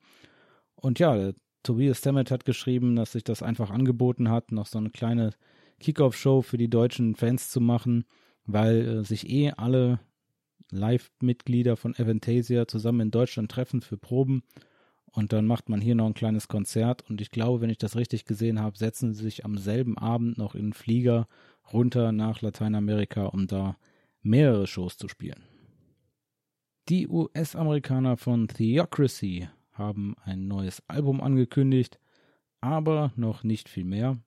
Und 0.75 0.99
ja, 0.99 1.31
Tobias 1.63 1.97
Stammet 1.99 2.31
hat 2.31 2.45
geschrieben, 2.45 2.95
dass 2.95 3.13
sich 3.13 3.23
das 3.23 3.41
einfach 3.41 3.71
angeboten 3.71 4.29
hat, 4.29 4.51
noch 4.51 4.67
so 4.67 4.77
eine 4.77 4.89
kleine 4.89 5.31
Kickoff-Show 5.79 6.41
für 6.41 6.57
die 6.57 6.69
deutschen 6.69 7.15
Fans 7.15 7.49
zu 7.49 7.61
machen, 7.61 8.05
weil 8.45 8.87
äh, 8.87 9.03
sich 9.03 9.29
eh 9.29 9.51
alle 9.51 9.99
Live-Mitglieder 10.71 11.77
von 11.77 11.95
Avantasia 11.95 12.67
zusammen 12.67 13.01
in 13.01 13.11
Deutschland 13.11 13.51
treffen 13.51 13.81
für 13.81 13.97
Proben. 13.97 14.43
Und 15.11 15.33
dann 15.33 15.47
macht 15.47 15.69
man 15.69 15.81
hier 15.81 15.95
noch 15.95 16.05
ein 16.05 16.13
kleines 16.13 16.47
Konzert. 16.47 17.09
Und 17.09 17.21
ich 17.21 17.31
glaube, 17.31 17.61
wenn 17.61 17.69
ich 17.69 17.77
das 17.77 17.95
richtig 17.95 18.25
gesehen 18.25 18.61
habe, 18.61 18.77
setzen 18.77 19.13
sie 19.13 19.23
sich 19.23 19.45
am 19.45 19.57
selben 19.57 19.97
Abend 19.97 20.37
noch 20.37 20.53
in 20.53 20.65
einen 20.65 20.73
Flieger 20.73 21.27
runter 21.73 22.11
nach 22.11 22.41
Lateinamerika, 22.41 23.25
um 23.25 23.47
da 23.47 23.77
mehrere 24.21 24.67
Shows 24.67 24.97
zu 24.97 25.07
spielen. 25.07 25.43
Die 26.89 27.07
US-Amerikaner 27.07 28.15
von 28.15 28.47
Theocracy 28.47 29.49
haben 29.73 30.15
ein 30.23 30.47
neues 30.47 30.81
Album 30.87 31.21
angekündigt, 31.21 31.99
aber 32.61 33.11
noch 33.15 33.43
nicht 33.43 33.69
viel 33.69 33.83
mehr. 33.83 34.17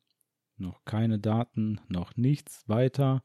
Noch 0.56 0.84
keine 0.84 1.18
Daten, 1.18 1.80
noch 1.88 2.16
nichts 2.16 2.68
weiter. 2.68 3.22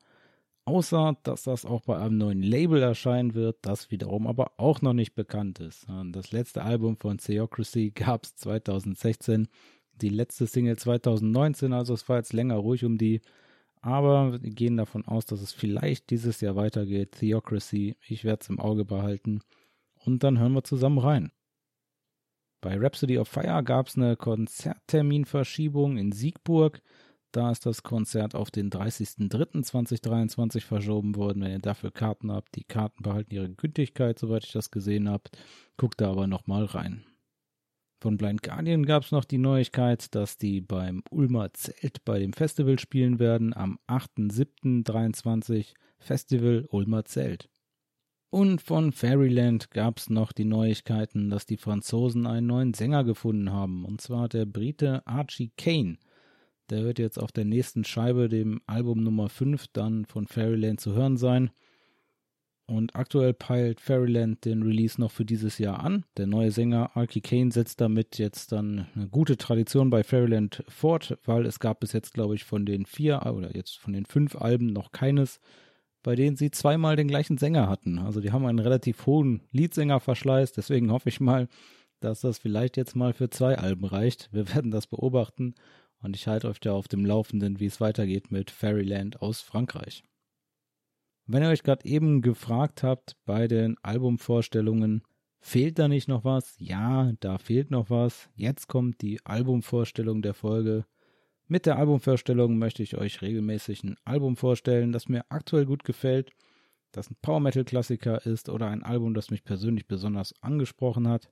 Außer, 0.67 1.15
dass 1.21 1.43
das 1.43 1.63
auch 1.63 1.81
bei 1.81 1.97
einem 1.97 2.17
neuen 2.17 2.41
Label 2.41 2.81
erscheinen 2.81 3.35
wird, 3.35 3.57
das 3.61 3.91
wiederum 3.91 4.25
aber 4.25 4.53
auch 4.57 4.81
noch 4.81 4.93
nicht 4.93 5.13
bekannt 5.13 5.59
ist. 5.59 5.85
Das 6.11 6.31
letzte 6.31 6.63
Album 6.63 6.97
von 6.97 7.19
Theocracy 7.19 7.91
gab 7.91 8.23
es 8.23 8.35
2016, 8.35 9.47
die 10.01 10.09
letzte 10.09 10.47
Single 10.47 10.77
2019, 10.77 11.71
also 11.71 11.93
es 11.93 12.09
war 12.09 12.17
jetzt 12.17 12.33
länger 12.33 12.55
ruhig 12.55 12.83
um 12.83 12.97
die. 12.97 13.21
Aber 13.81 14.41
wir 14.41 14.49
gehen 14.49 14.77
davon 14.77 15.05
aus, 15.05 15.27
dass 15.27 15.41
es 15.41 15.53
vielleicht 15.53 16.09
dieses 16.09 16.41
Jahr 16.41 16.55
weitergeht. 16.55 17.11
Theocracy, 17.19 17.95
ich 18.07 18.23
werde 18.23 18.41
es 18.41 18.49
im 18.49 18.59
Auge 18.59 18.83
behalten. 18.83 19.41
Und 20.03 20.23
dann 20.23 20.39
hören 20.39 20.53
wir 20.53 20.63
zusammen 20.63 20.97
rein. 20.97 21.31
Bei 22.61 22.75
Rhapsody 22.75 23.19
of 23.19 23.27
Fire 23.27 23.63
gab 23.63 23.87
es 23.87 23.95
eine 23.95 24.15
Konzertterminverschiebung 24.15 25.97
in 25.97 26.11
Siegburg. 26.11 26.81
Da 27.35 27.51
ist 27.51 27.65
das 27.65 27.83
Konzert 27.83 28.33
auf 28.33 28.49
den 28.49 28.69
30.03.2023 28.69 30.61
verschoben 30.61 31.17
worden. 31.17 31.41
Wenn 31.41 31.51
ihr 31.51 31.59
dafür 31.59 31.91
Karten 31.91 32.31
habt, 32.31 32.55
die 32.55 32.63
Karten 32.63 33.03
behalten 33.03 33.33
ihre 33.33 33.49
Gültigkeit, 33.49 34.17
soweit 34.17 34.45
ich 34.45 34.53
das 34.53 34.71
gesehen 34.71 35.09
habe. 35.09 35.23
Guckt 35.75 35.99
da 35.99 36.11
aber 36.11 36.27
nochmal 36.27 36.63
rein. 36.63 37.03
Von 37.99 38.15
Blind 38.15 38.41
Guardian 38.41 38.85
gab 38.85 39.03
es 39.03 39.11
noch 39.11 39.25
die 39.25 39.37
Neuigkeit, 39.37 40.15
dass 40.15 40.37
die 40.37 40.61
beim 40.61 41.03
Ulmer 41.09 41.51
Zelt 41.51 42.05
bei 42.05 42.19
dem 42.19 42.31
Festival 42.31 42.79
spielen 42.79 43.19
werden 43.19 43.53
am 43.53 43.79
8.07.23 43.89 45.73
Festival 45.99 46.65
Ulmer 46.69 47.03
Zelt. 47.03 47.49
Und 48.29 48.61
von 48.61 48.93
Fairyland 48.93 49.71
gab 49.71 49.97
es 49.97 50.09
noch 50.09 50.31
die 50.31 50.45
Neuigkeiten, 50.45 51.29
dass 51.29 51.45
die 51.45 51.57
Franzosen 51.57 52.27
einen 52.27 52.47
neuen 52.47 52.73
Sänger 52.73 53.03
gefunden 53.03 53.51
haben, 53.51 53.83
und 53.83 53.99
zwar 53.99 54.29
der 54.29 54.45
Brite 54.45 55.05
Archie 55.05 55.51
Kane. 55.57 55.97
Der 56.69 56.83
wird 56.83 56.99
jetzt 56.99 57.19
auf 57.19 57.31
der 57.31 57.45
nächsten 57.45 57.83
Scheibe, 57.83 58.27
dem 58.29 58.61
Album 58.65 59.03
Nummer 59.03 59.29
5, 59.29 59.67
dann 59.73 60.05
von 60.05 60.27
Fairyland 60.27 60.79
zu 60.79 60.93
hören 60.93 61.17
sein. 61.17 61.51
Und 62.67 62.95
aktuell 62.95 63.33
peilt 63.33 63.79
Fairyland 63.79 64.43
den 64.43 64.63
Release 64.63 64.99
noch 64.99 65.11
für 65.11 65.25
dieses 65.25 65.59
Jahr 65.59 65.81
an. 65.81 66.03
Der 66.17 66.25
neue 66.25 66.49
Sänger 66.49 66.97
Arky 66.97 67.21
Kane 67.21 67.51
setzt 67.51 67.79
damit 67.79 68.17
jetzt 68.17 68.51
dann 68.51 68.87
eine 68.95 69.07
gute 69.07 69.37
Tradition 69.37 69.91
bei 69.91 70.03
Fairyland 70.03 70.63
fort, 70.67 71.19
weil 71.25 71.45
es 71.45 71.59
gab 71.59 71.81
bis 71.81 71.93
jetzt, 71.93 72.15
glaube 72.15 72.33
ich, 72.33 72.43
von 72.43 72.65
den 72.65 72.87
vier 72.87 73.21
oder 73.31 73.55
jetzt 73.55 73.77
von 73.77 73.93
den 73.93 74.07
fünf 74.07 74.35
Alben 74.35 74.67
noch 74.67 74.91
keines, 74.91 75.39
bei 76.01 76.15
denen 76.15 76.37
sie 76.37 76.49
zweimal 76.49 76.95
den 76.95 77.07
gleichen 77.07 77.37
Sänger 77.37 77.69
hatten. 77.69 77.99
Also 77.99 78.19
die 78.19 78.31
haben 78.31 78.47
einen 78.47 78.59
relativ 78.59 79.05
hohen 79.05 79.41
Leadsängerverschleiß, 79.51 80.53
deswegen 80.53 80.91
hoffe 80.91 81.09
ich 81.09 81.19
mal, 81.19 81.47
dass 81.99 82.21
das 82.21 82.39
vielleicht 82.39 82.77
jetzt 82.77 82.95
mal 82.95 83.13
für 83.13 83.29
zwei 83.29 83.59
Alben 83.59 83.85
reicht. 83.85 84.29
Wir 84.31 84.49
werden 84.55 84.71
das 84.71 84.87
beobachten 84.87 85.53
und 86.05 86.15
ich 86.15 86.27
halte 86.27 86.47
euch 86.47 86.59
da 86.59 86.71
auf 86.73 86.87
dem 86.87 87.03
Laufenden, 87.03 87.59
wie 87.59 87.65
es 87.65 87.81
weitergeht 87.81 88.31
mit 88.31 88.51
Fairyland 88.51 89.21
aus 89.23 89.41
Frankreich. 89.41 90.03
Wenn 91.25 91.41
ihr 91.41 91.49
euch 91.49 91.63
gerade 91.63 91.83
eben 91.85 92.21
gefragt 92.21 92.83
habt 92.83 93.17
bei 93.25 93.47
den 93.47 93.75
Albumvorstellungen, 93.81 95.01
fehlt 95.39 95.79
da 95.79 95.87
nicht 95.87 96.07
noch 96.07 96.23
was? 96.23 96.55
Ja, 96.59 97.11
da 97.21 97.39
fehlt 97.39 97.71
noch 97.71 97.89
was. 97.89 98.29
Jetzt 98.35 98.67
kommt 98.67 99.01
die 99.01 99.19
Albumvorstellung 99.25 100.21
der 100.21 100.35
Folge. 100.35 100.85
Mit 101.47 101.65
der 101.65 101.79
Albumvorstellung 101.79 102.59
möchte 102.59 102.83
ich 102.83 102.95
euch 102.95 103.23
regelmäßig 103.23 103.83
ein 103.83 103.97
Album 104.05 104.37
vorstellen, 104.37 104.91
das 104.91 105.09
mir 105.09 105.25
aktuell 105.29 105.65
gut 105.65 105.83
gefällt, 105.83 106.29
das 106.91 107.09
ein 107.09 107.17
Power 107.23 107.39
Metal 107.39 107.65
Klassiker 107.65 108.23
ist 108.27 108.47
oder 108.49 108.67
ein 108.67 108.83
Album, 108.83 109.15
das 109.15 109.31
mich 109.31 109.43
persönlich 109.43 109.87
besonders 109.87 110.35
angesprochen 110.43 111.07
hat. 111.07 111.31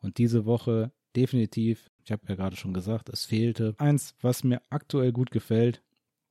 Und 0.00 0.18
diese 0.18 0.44
Woche 0.44 0.92
definitiv, 1.16 1.90
ich 2.04 2.12
habe 2.12 2.22
ja 2.28 2.36
gerade 2.36 2.56
schon 2.56 2.74
gesagt, 2.74 3.08
es 3.08 3.24
fehlte 3.24 3.74
eins, 3.78 4.14
was 4.20 4.44
mir 4.44 4.62
aktuell 4.70 5.12
gut 5.12 5.30
gefällt. 5.30 5.82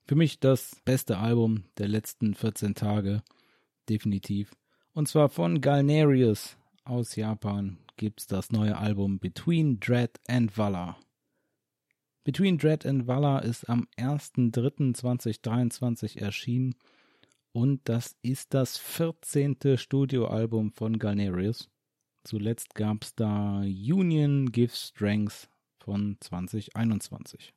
Für 0.06 0.15
mich 0.15 0.39
das 0.39 0.82
beste 0.86 1.17
Album 1.17 1.65
der 1.77 1.89
letzten 1.89 2.34
14 2.34 2.75
Tage, 2.75 3.23
definitiv. 3.89 4.56
Und 4.93 5.08
zwar 5.08 5.30
von 5.30 5.62
Galnerius 5.62 6.58
aus 6.86 7.15
Japan 7.15 7.77
gibt 7.97 8.21
es 8.21 8.27
das 8.27 8.51
neue 8.51 8.77
Album 8.77 9.19
Between 9.19 9.80
Dread 9.80 10.19
and 10.27 10.56
Valor. 10.58 10.97
Between 12.23 12.58
Dread 12.58 12.84
and 12.86 13.08
Valor 13.08 13.43
ist 13.43 13.69
am 13.69 13.88
1.3.2023 13.97 16.19
erschienen 16.19 16.75
und 17.51 17.89
das 17.89 18.15
ist 18.21 18.53
das 18.53 18.77
14. 18.77 19.77
Studioalbum 19.77 20.71
von 20.71 20.97
Galnerius. 20.99 21.69
Zuletzt 22.28 22.76
gab 22.76 23.06
es 23.06 23.16
da 23.16 23.60
Union 23.62 24.52
Gives 24.52 24.90
Strength 24.90 25.50
von 25.80 26.18
2021. 26.20 27.54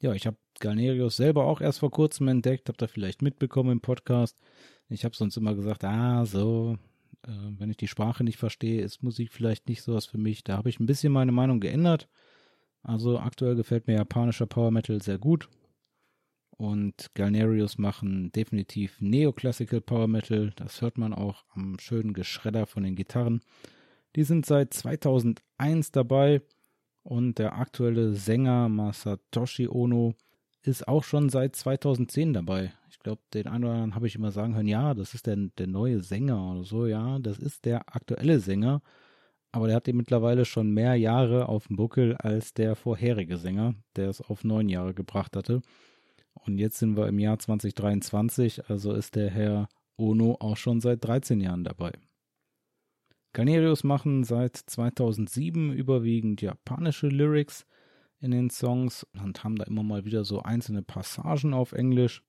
Ja, 0.00 0.12
ich 0.12 0.26
habe 0.26 0.36
Galnerius 0.60 1.16
selber 1.16 1.46
auch 1.46 1.62
erst 1.62 1.78
vor 1.78 1.90
kurzem 1.90 2.28
entdeckt, 2.28 2.68
habt 2.68 2.82
ihr 2.82 2.88
vielleicht 2.88 3.22
mitbekommen 3.22 3.70
im 3.70 3.80
Podcast. 3.80 4.38
Ich 4.90 5.06
habe 5.06 5.16
sonst 5.16 5.38
immer 5.38 5.54
gesagt, 5.54 5.82
ah, 5.82 6.26
so, 6.26 6.76
äh, 7.22 7.30
wenn 7.58 7.70
ich 7.70 7.78
die 7.78 7.88
Sprache 7.88 8.22
nicht 8.22 8.36
verstehe, 8.36 8.82
ist 8.82 9.02
Musik 9.02 9.32
vielleicht 9.32 9.66
nicht 9.66 9.80
sowas 9.80 10.04
für 10.04 10.18
mich. 10.18 10.44
Da 10.44 10.58
habe 10.58 10.68
ich 10.68 10.78
ein 10.78 10.84
bisschen 10.84 11.14
meine 11.14 11.32
Meinung 11.32 11.60
geändert. 11.60 12.10
Also 12.82 13.18
aktuell 13.18 13.54
gefällt 13.54 13.86
mir 13.86 13.94
japanischer 13.94 14.44
Power 14.44 14.72
Metal 14.72 15.00
sehr 15.00 15.16
gut. 15.16 15.48
Und 16.56 17.10
Galnerius 17.14 17.78
machen 17.78 18.30
definitiv 18.32 19.00
Neoclassical 19.00 19.80
Power 19.80 20.06
Metal. 20.06 20.52
Das 20.56 20.80
hört 20.80 20.98
man 20.98 21.12
auch 21.12 21.44
am 21.54 21.78
schönen 21.80 22.12
Geschredder 22.12 22.66
von 22.66 22.84
den 22.84 22.94
Gitarren. 22.94 23.40
Die 24.14 24.22
sind 24.22 24.46
seit 24.46 24.72
2001 24.72 25.90
dabei 25.90 26.42
und 27.02 27.38
der 27.38 27.58
aktuelle 27.58 28.14
Sänger 28.14 28.68
Masatoshi 28.68 29.68
Ono 29.68 30.14
ist 30.62 30.86
auch 30.86 31.04
schon 31.04 31.28
seit 31.28 31.56
2010 31.56 32.32
dabei. 32.32 32.72
Ich 32.88 33.00
glaube, 33.00 33.20
den 33.34 33.48
einen 33.48 33.64
oder 33.64 33.74
anderen 33.74 33.94
habe 33.94 34.06
ich 34.06 34.14
immer 34.14 34.30
sagen 34.30 34.54
hören, 34.54 34.68
ja, 34.68 34.94
das 34.94 35.12
ist 35.12 35.26
der, 35.26 35.36
der 35.36 35.66
neue 35.66 36.02
Sänger 36.02 36.52
oder 36.52 36.64
so. 36.64 36.86
Ja, 36.86 37.18
das 37.18 37.38
ist 37.38 37.64
der 37.64 37.94
aktuelle 37.94 38.38
Sänger. 38.40 38.80
Aber 39.52 39.66
der 39.66 39.76
hat 39.76 39.86
den 39.86 39.96
mittlerweile 39.96 40.44
schon 40.44 40.72
mehr 40.72 40.94
Jahre 40.94 41.48
auf 41.48 41.66
dem 41.66 41.76
Buckel 41.76 42.16
als 42.16 42.54
der 42.54 42.74
vorherige 42.76 43.36
Sänger, 43.36 43.74
der 43.94 44.08
es 44.08 44.20
auf 44.20 44.42
neun 44.42 44.68
Jahre 44.68 44.94
gebracht 44.94 45.36
hatte. 45.36 45.60
Und 46.34 46.58
jetzt 46.58 46.78
sind 46.78 46.96
wir 46.96 47.08
im 47.08 47.18
Jahr 47.18 47.38
2023, 47.38 48.68
also 48.68 48.92
ist 48.92 49.14
der 49.14 49.30
Herr 49.30 49.68
Ono 49.96 50.36
auch 50.40 50.56
schon 50.56 50.80
seit 50.80 51.04
13 51.04 51.40
Jahren 51.40 51.64
dabei. 51.64 51.92
Canerius 53.32 53.82
machen 53.82 54.24
seit 54.24 54.56
2007 54.56 55.72
überwiegend 55.72 56.40
japanische 56.40 57.08
Lyrics 57.08 57.66
in 58.20 58.30
den 58.30 58.48
Songs 58.48 59.06
und 59.20 59.42
haben 59.42 59.56
da 59.56 59.64
immer 59.64 59.82
mal 59.82 60.04
wieder 60.04 60.24
so 60.24 60.42
einzelne 60.42 60.82
Passagen 60.82 61.52
auf 61.52 61.72
Englisch. 61.72 62.22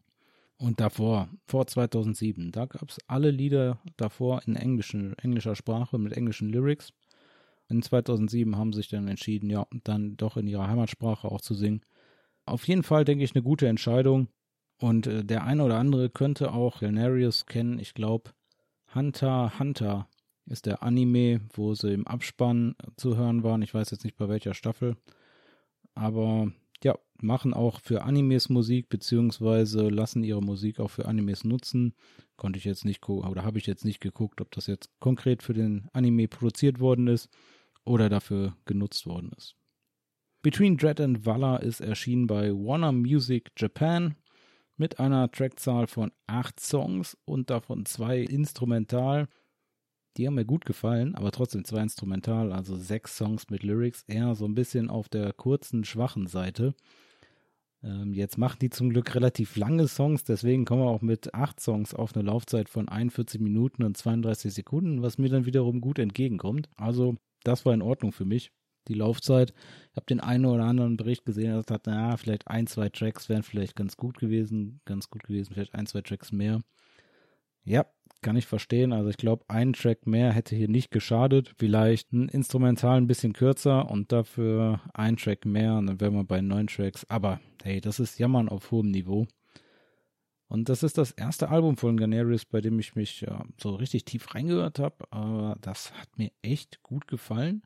Und 0.57 0.79
davor, 0.79 1.29
vor 1.45 1.67
2007, 1.67 2.51
da 2.51 2.65
gab 2.65 2.89
es 2.89 2.97
alle 3.07 3.29
Lieder 3.29 3.79
davor 3.97 4.41
in 4.45 4.55
englischen, 4.55 5.17
englischer 5.19 5.55
Sprache 5.55 5.99
mit 5.99 6.13
englischen 6.13 6.49
Lyrics. 6.49 6.93
In 7.67 7.81
2007 7.81 8.55
haben 8.55 8.71
sie 8.71 8.77
sich 8.77 8.89
dann 8.89 9.07
entschieden, 9.07 9.49
ja, 9.49 9.67
dann 9.83 10.17
doch 10.17 10.37
in 10.37 10.47
ihrer 10.47 10.67
Heimatsprache 10.67 11.29
auch 11.29 11.41
zu 11.41 11.53
singen. 11.53 11.81
Auf 12.45 12.67
jeden 12.67 12.83
Fall 12.83 13.05
denke 13.05 13.23
ich 13.23 13.35
eine 13.35 13.43
gute 13.43 13.67
Entscheidung. 13.67 14.27
Und 14.77 15.07
äh, 15.07 15.23
der 15.23 15.43
eine 15.45 15.63
oder 15.63 15.77
andere 15.77 16.09
könnte 16.09 16.51
auch 16.53 16.79
Galnarius 16.79 17.45
kennen. 17.45 17.79
Ich 17.79 17.93
glaube, 17.93 18.31
Hunter 18.93 19.57
Hunter 19.59 20.07
ist 20.45 20.65
der 20.65 20.83
Anime, 20.83 21.41
wo 21.53 21.73
sie 21.73 21.93
im 21.93 22.07
Abspann 22.07 22.75
zu 22.97 23.17
hören 23.17 23.43
waren. 23.43 23.61
Ich 23.61 23.73
weiß 23.73 23.91
jetzt 23.91 24.03
nicht 24.03 24.17
bei 24.17 24.29
welcher 24.29 24.53
Staffel. 24.53 24.95
Aber 25.95 26.51
ja, 26.83 26.97
machen 27.21 27.53
auch 27.53 27.79
für 27.79 28.03
Animes 28.03 28.49
Musik, 28.49 28.89
beziehungsweise 28.89 29.89
lassen 29.89 30.23
ihre 30.23 30.41
Musik 30.41 30.79
auch 30.79 30.89
für 30.89 31.05
Animes 31.05 31.43
nutzen. 31.43 31.93
Konnte 32.35 32.59
ich 32.59 32.65
jetzt 32.65 32.85
nicht 32.85 33.01
gucken, 33.01 33.29
oder 33.29 33.43
habe 33.43 33.57
ich 33.57 33.65
jetzt 33.65 33.85
nicht 33.85 34.01
geguckt, 34.01 34.41
ob 34.41 34.51
das 34.51 34.67
jetzt 34.67 34.89
konkret 34.99 35.41
für 35.41 35.53
den 35.53 35.87
Anime 35.93 36.27
produziert 36.27 36.79
worden 36.79 37.07
ist 37.07 37.29
oder 37.85 38.09
dafür 38.09 38.55
genutzt 38.65 39.07
worden 39.07 39.31
ist. 39.37 39.55
Between 40.45 40.77
Dread 40.77 41.01
and 41.01 41.25
Valor 41.25 41.63
ist 41.63 41.81
erschienen 41.81 42.27
bei 42.27 42.51
Warner 42.51 42.91
Music 42.91 43.49
Japan 43.57 44.13
mit 44.77 44.99
einer 44.99 45.31
Trackzahl 45.31 45.87
von 45.87 46.11
acht 46.27 46.59
Songs 46.59 47.17
und 47.25 47.49
davon 47.49 47.87
zwei 47.87 48.19
instrumental. 48.19 49.27
Die 50.15 50.27
haben 50.27 50.35
mir 50.35 50.45
gut 50.45 50.63
gefallen, 50.65 51.15
aber 51.15 51.31
trotzdem 51.31 51.65
zwei 51.65 51.81
instrumental, 51.81 52.51
also 52.51 52.77
sechs 52.77 53.17
Songs 53.17 53.49
mit 53.49 53.63
Lyrics, 53.63 54.03
eher 54.05 54.35
so 54.35 54.45
ein 54.45 54.53
bisschen 54.53 54.91
auf 54.91 55.09
der 55.09 55.33
kurzen, 55.33 55.83
schwachen 55.83 56.27
Seite. 56.27 56.75
Ähm, 57.81 58.13
jetzt 58.13 58.37
machen 58.37 58.59
die 58.61 58.69
zum 58.69 58.91
Glück 58.91 59.15
relativ 59.15 59.55
lange 59.55 59.87
Songs, 59.87 60.25
deswegen 60.25 60.63
kommen 60.63 60.83
wir 60.83 60.91
auch 60.91 61.01
mit 61.01 61.33
acht 61.33 61.59
Songs 61.59 61.95
auf 61.95 62.15
eine 62.15 62.23
Laufzeit 62.23 62.69
von 62.69 62.87
41 62.87 63.41
Minuten 63.41 63.81
und 63.81 63.97
32 63.97 64.53
Sekunden, 64.53 65.01
was 65.01 65.17
mir 65.17 65.29
dann 65.29 65.47
wiederum 65.47 65.81
gut 65.81 65.97
entgegenkommt. 65.97 66.69
Also, 66.75 67.15
das 67.43 67.65
war 67.65 67.73
in 67.73 67.81
Ordnung 67.81 68.11
für 68.11 68.25
mich 68.25 68.51
die 68.87 68.93
Laufzeit. 68.93 69.53
Ich 69.91 69.95
habe 69.95 70.05
den 70.05 70.19
einen 70.19 70.45
oder 70.45 70.63
anderen 70.63 70.97
Bericht 70.97 71.25
gesehen, 71.25 71.53
der 71.53 71.63
sagt, 71.63 71.87
naja, 71.87 72.17
vielleicht 72.17 72.47
ein, 72.47 72.67
zwei 72.67 72.89
Tracks 72.89 73.29
wären 73.29 73.43
vielleicht 73.43 73.75
ganz 73.75 73.97
gut 73.97 74.17
gewesen, 74.17 74.81
ganz 74.85 75.09
gut 75.09 75.23
gewesen, 75.23 75.53
vielleicht 75.53 75.73
ein, 75.75 75.85
zwei 75.85 76.01
Tracks 76.01 76.31
mehr. 76.31 76.61
Ja, 77.63 77.85
kann 78.21 78.37
ich 78.37 78.47
verstehen. 78.47 78.91
Also 78.91 79.09
ich 79.09 79.17
glaube, 79.17 79.45
ein 79.49 79.73
Track 79.73 80.07
mehr 80.07 80.31
hätte 80.31 80.55
hier 80.55 80.67
nicht 80.67 80.91
geschadet. 80.91 81.53
Vielleicht 81.57 82.11
ein 82.11 82.27
Instrumental 82.29 82.97
ein 82.97 83.07
bisschen 83.07 83.33
kürzer 83.33 83.89
und 83.89 84.11
dafür 84.11 84.81
ein 84.93 85.17
Track 85.17 85.45
mehr 85.45 85.75
und 85.75 85.87
dann 85.87 86.01
wären 86.01 86.15
wir 86.15 86.23
bei 86.23 86.41
neun 86.41 86.67
Tracks. 86.67 87.05
Aber 87.09 87.39
hey, 87.63 87.81
das 87.81 87.99
ist 87.99 88.17
Jammern 88.17 88.49
auf 88.49 88.71
hohem 88.71 88.91
Niveau. 88.91 89.27
Und 90.47 90.69
das 90.69 90.83
ist 90.83 90.97
das 90.97 91.11
erste 91.11 91.49
Album 91.49 91.75
von 91.77 91.97
Ganarius, 91.97 92.45
bei 92.45 92.61
dem 92.61 92.79
ich 92.79 92.95
mich 92.95 93.21
ja, 93.21 93.43
so 93.59 93.75
richtig 93.75 94.05
tief 94.05 94.33
reingehört 94.33 94.79
habe. 94.79 95.05
Aber 95.11 95.57
das 95.61 95.91
hat 95.93 96.17
mir 96.17 96.31
echt 96.41 96.81
gut 96.83 97.07
gefallen. 97.07 97.63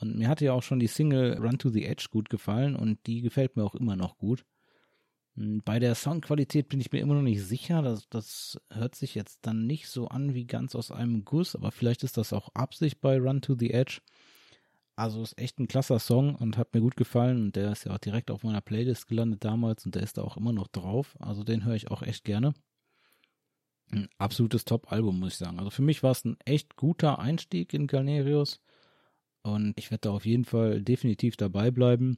Und 0.00 0.16
mir 0.16 0.28
hatte 0.28 0.44
ja 0.44 0.52
auch 0.52 0.62
schon 0.62 0.80
die 0.80 0.86
Single 0.86 1.38
Run 1.38 1.58
to 1.58 1.70
the 1.70 1.84
Edge 1.84 2.06
gut 2.10 2.30
gefallen 2.30 2.74
und 2.74 3.06
die 3.06 3.20
gefällt 3.20 3.56
mir 3.56 3.64
auch 3.64 3.74
immer 3.74 3.96
noch 3.96 4.18
gut. 4.18 4.44
Hm, 5.36 5.62
bei 5.64 5.78
der 5.78 5.94
Soundqualität 5.94 6.68
bin 6.68 6.80
ich 6.80 6.90
mir 6.92 7.00
immer 7.00 7.14
noch 7.14 7.22
nicht 7.22 7.42
sicher. 7.42 7.82
Das, 7.82 8.08
das 8.08 8.60
hört 8.70 8.94
sich 8.94 9.14
jetzt 9.14 9.40
dann 9.42 9.66
nicht 9.66 9.88
so 9.88 10.08
an 10.08 10.34
wie 10.34 10.46
ganz 10.46 10.74
aus 10.74 10.90
einem 10.90 11.24
Guss, 11.24 11.54
aber 11.54 11.70
vielleicht 11.70 12.02
ist 12.04 12.16
das 12.16 12.32
auch 12.32 12.48
Absicht 12.54 13.00
bei 13.00 13.18
Run 13.18 13.42
to 13.42 13.54
the 13.58 13.70
Edge. 13.72 14.00
Also 14.96 15.22
ist 15.22 15.38
echt 15.38 15.58
ein 15.58 15.68
klasser 15.68 15.98
Song 15.98 16.34
und 16.34 16.58
hat 16.58 16.74
mir 16.74 16.80
gut 16.80 16.96
gefallen 16.96 17.40
und 17.40 17.56
der 17.56 17.72
ist 17.72 17.84
ja 17.84 17.94
auch 17.94 17.98
direkt 17.98 18.30
auf 18.30 18.42
meiner 18.42 18.60
Playlist 18.60 19.06
gelandet 19.08 19.44
damals 19.44 19.86
und 19.86 19.94
der 19.94 20.02
ist 20.02 20.18
da 20.18 20.22
auch 20.22 20.36
immer 20.36 20.52
noch 20.52 20.68
drauf. 20.68 21.16
Also 21.20 21.42
den 21.42 21.64
höre 21.64 21.74
ich 21.74 21.90
auch 21.90 22.02
echt 22.02 22.24
gerne. 22.24 22.52
Ein 23.90 24.08
absolutes 24.18 24.66
Top-Album, 24.66 25.18
muss 25.18 25.32
ich 25.32 25.38
sagen. 25.38 25.58
Also 25.58 25.70
für 25.70 25.82
mich 25.82 26.02
war 26.02 26.10
es 26.10 26.24
ein 26.24 26.36
echt 26.44 26.76
guter 26.76 27.18
Einstieg 27.18 27.72
in 27.72 27.86
Galnerius. 27.86 28.60
Und 29.42 29.72
ich 29.76 29.90
werde 29.90 30.02
da 30.02 30.10
auf 30.10 30.26
jeden 30.26 30.44
Fall 30.44 30.82
definitiv 30.82 31.36
dabei 31.36 31.70
bleiben. 31.70 32.16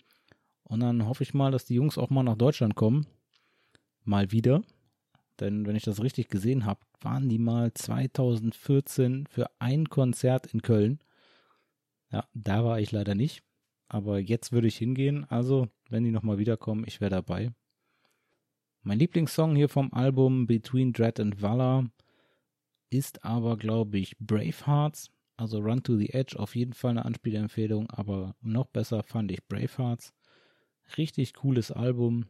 Und 0.65 0.81
dann 0.81 1.07
hoffe 1.07 1.23
ich 1.23 1.35
mal, 1.35 1.51
dass 1.51 1.65
die 1.65 1.75
Jungs 1.75 1.99
auch 1.99 2.11
mal 2.11 2.23
nach 2.23 2.37
Deutschland 2.37 2.75
kommen. 2.75 3.07
Mal 4.05 4.33
wieder. 4.33 4.63
Denn 5.41 5.67
wenn 5.67 5.77
ich 5.77 5.85
das 5.85 6.03
richtig 6.03 6.29
gesehen 6.29 6.67
habe, 6.67 6.81
waren 7.01 7.29
die 7.29 7.39
mal 7.39 7.73
2014 7.73 9.27
für 9.27 9.51
ein 9.59 9.89
Konzert 9.89 10.47
in 10.47 10.63
Köln. 10.63 10.99
Ja, 12.11 12.27
da 12.35 12.65
war 12.65 12.81
ich 12.81 12.93
leider 12.93 13.15
nicht. 13.15 13.43
Aber 13.89 14.19
jetzt 14.19 14.53
würde 14.53 14.69
ich 14.69 14.77
hingehen. 14.77 15.25
Also, 15.29 15.69
wenn 15.89 16.05
die 16.05 16.11
nochmal 16.11 16.39
wiederkommen, 16.39 16.85
ich 16.87 17.01
wäre 17.01 17.11
dabei. 17.11 17.53
Mein 18.83 18.99
Lieblingssong 18.99 19.55
hier 19.55 19.69
vom 19.69 19.93
Album 19.93 20.47
Between 20.47 20.93
Dread 20.93 21.21
and 21.21 21.41
Valor 21.41 21.87
ist 22.91 23.25
aber, 23.25 23.57
glaube 23.57 23.99
ich, 23.99 24.17
Bravehearts. 24.19 25.11
Also 25.43 25.59
Run 25.59 25.83
to 25.83 25.97
the 25.97 26.11
Edge 26.11 26.39
auf 26.39 26.55
jeden 26.55 26.73
Fall 26.73 26.93
eine 26.93 27.05
Anspielempfehlung, 27.05 27.91
aber 27.91 28.37
noch 28.43 28.69
besser 28.69 29.03
fand 29.03 29.33
ich 29.33 29.45
Bravehearts. 29.49 30.15
Richtig 30.97 31.35
cooles 31.35 31.73
Album. 31.73 32.27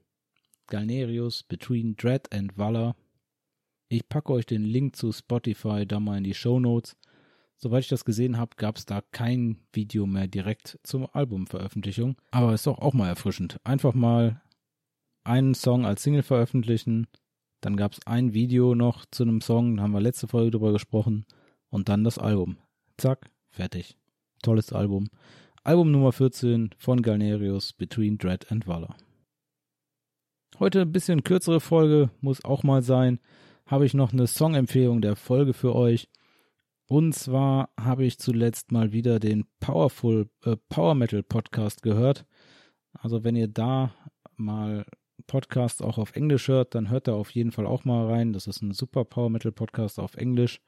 Galnerius, 0.69 1.43
Between 1.43 1.95
Dread 1.95 2.33
and 2.33 2.57
Valor. 2.57 2.97
Ich 3.91 4.09
packe 4.09 4.33
euch 4.33 4.47
den 4.47 4.65
Link 4.65 4.97
zu 4.97 5.13
Spotify 5.13 5.85
da 5.87 6.01
mal 6.01 6.17
in 6.17 6.25
die 6.25 6.33
Show 6.33 6.59
Notes. 6.59 6.97
Soweit 7.59 7.83
ich 7.83 7.91
das 7.91 8.07
gesehen 8.07 8.39
habe, 8.39 8.57
gab 8.57 8.79
es 8.79 8.87
da 8.87 9.03
kein 9.13 9.59
Video 9.75 10.07
mehr 10.07 10.27
direkt 10.27 10.79
zur 10.83 11.15
Albumveröffentlichung. 11.15 12.17
Aber 12.31 12.55
ist 12.55 12.67
doch 12.67 12.79
auch 12.79 12.95
mal 12.95 13.09
erfrischend. 13.09 13.61
Einfach 13.63 13.93
mal 13.93 14.41
einen 15.23 15.53
Song 15.53 15.85
als 15.85 16.03
Single 16.03 16.23
veröffentlichen. 16.23 17.09
Dann 17.61 17.77
gab 17.77 17.93
es 17.93 18.07
ein 18.07 18.33
Video 18.33 18.75
noch 18.75 19.05
zu 19.05 19.25
einem 19.25 19.43
Song, 19.43 19.77
da 19.77 19.83
haben 19.83 19.93
wir 19.93 20.01
letzte 20.01 20.29
Folge 20.29 20.53
drüber 20.53 20.73
gesprochen. 20.73 21.27
Und 21.69 21.91
dann 21.91 22.05
das 22.05 22.17
Album. 22.17 22.57
Zack, 22.97 23.31
fertig. 23.51 23.97
Tolles 24.43 24.73
Album. 24.73 25.09
Album 25.65 25.93
Nummer 25.93 26.13
14 26.13 26.71
von 26.77 27.03
Galnerius, 27.03 27.73
Between 27.73 28.19
Dread 28.19 28.51
and 28.51 28.67
Valor. 28.67 28.97
Heute 30.59 30.83
ein 30.83 30.93
bisschen 30.93 31.25
kürzere 31.25 31.61
Folge, 31.61 32.11
muss 32.21 32.45
auch 32.45 32.63
mal 32.63 32.83
sein. 32.83 33.21
Habe 33.67 33.87
ich 33.87 33.95
noch 33.95 34.13
eine 34.13 34.27
Songempfehlung 34.27 35.01
der 35.01 35.17
Folge 35.17 35.55
für 35.55 35.75
euch. 35.75 36.09
Und 36.87 37.15
zwar 37.15 37.71
habe 37.79 38.05
ich 38.05 38.19
zuletzt 38.19 38.71
mal 38.71 38.93
wieder 38.93 39.19
den 39.19 39.47
Powerful 39.61 40.29
äh, 40.45 40.57
Power 40.69 40.95
Metal 40.95 41.23
Podcast 41.23 41.83
gehört. 41.83 42.27
Also 42.93 43.25
wenn 43.25 43.37
ihr 43.37 43.49
da 43.49 43.95
mal 44.37 44.85
Podcasts 45.27 45.81
auch 45.81 45.99
auf 45.99 46.15
Englisch 46.15 46.49
hört, 46.49 46.75
dann 46.75 46.91
hört 46.91 47.09
da 47.09 47.15
auf 47.15 47.31
jeden 47.31 47.53
Fall 47.53 47.67
auch 47.67 47.85
mal 47.85 48.11
rein. 48.11 48.33
Das 48.33 48.47
ist 48.47 48.61
ein 48.63 48.73
super 48.73 49.05
Power 49.05 49.31
Metal 49.31 49.53
Podcast 49.53 49.99
auf 49.99 50.17
Englisch. 50.17 50.61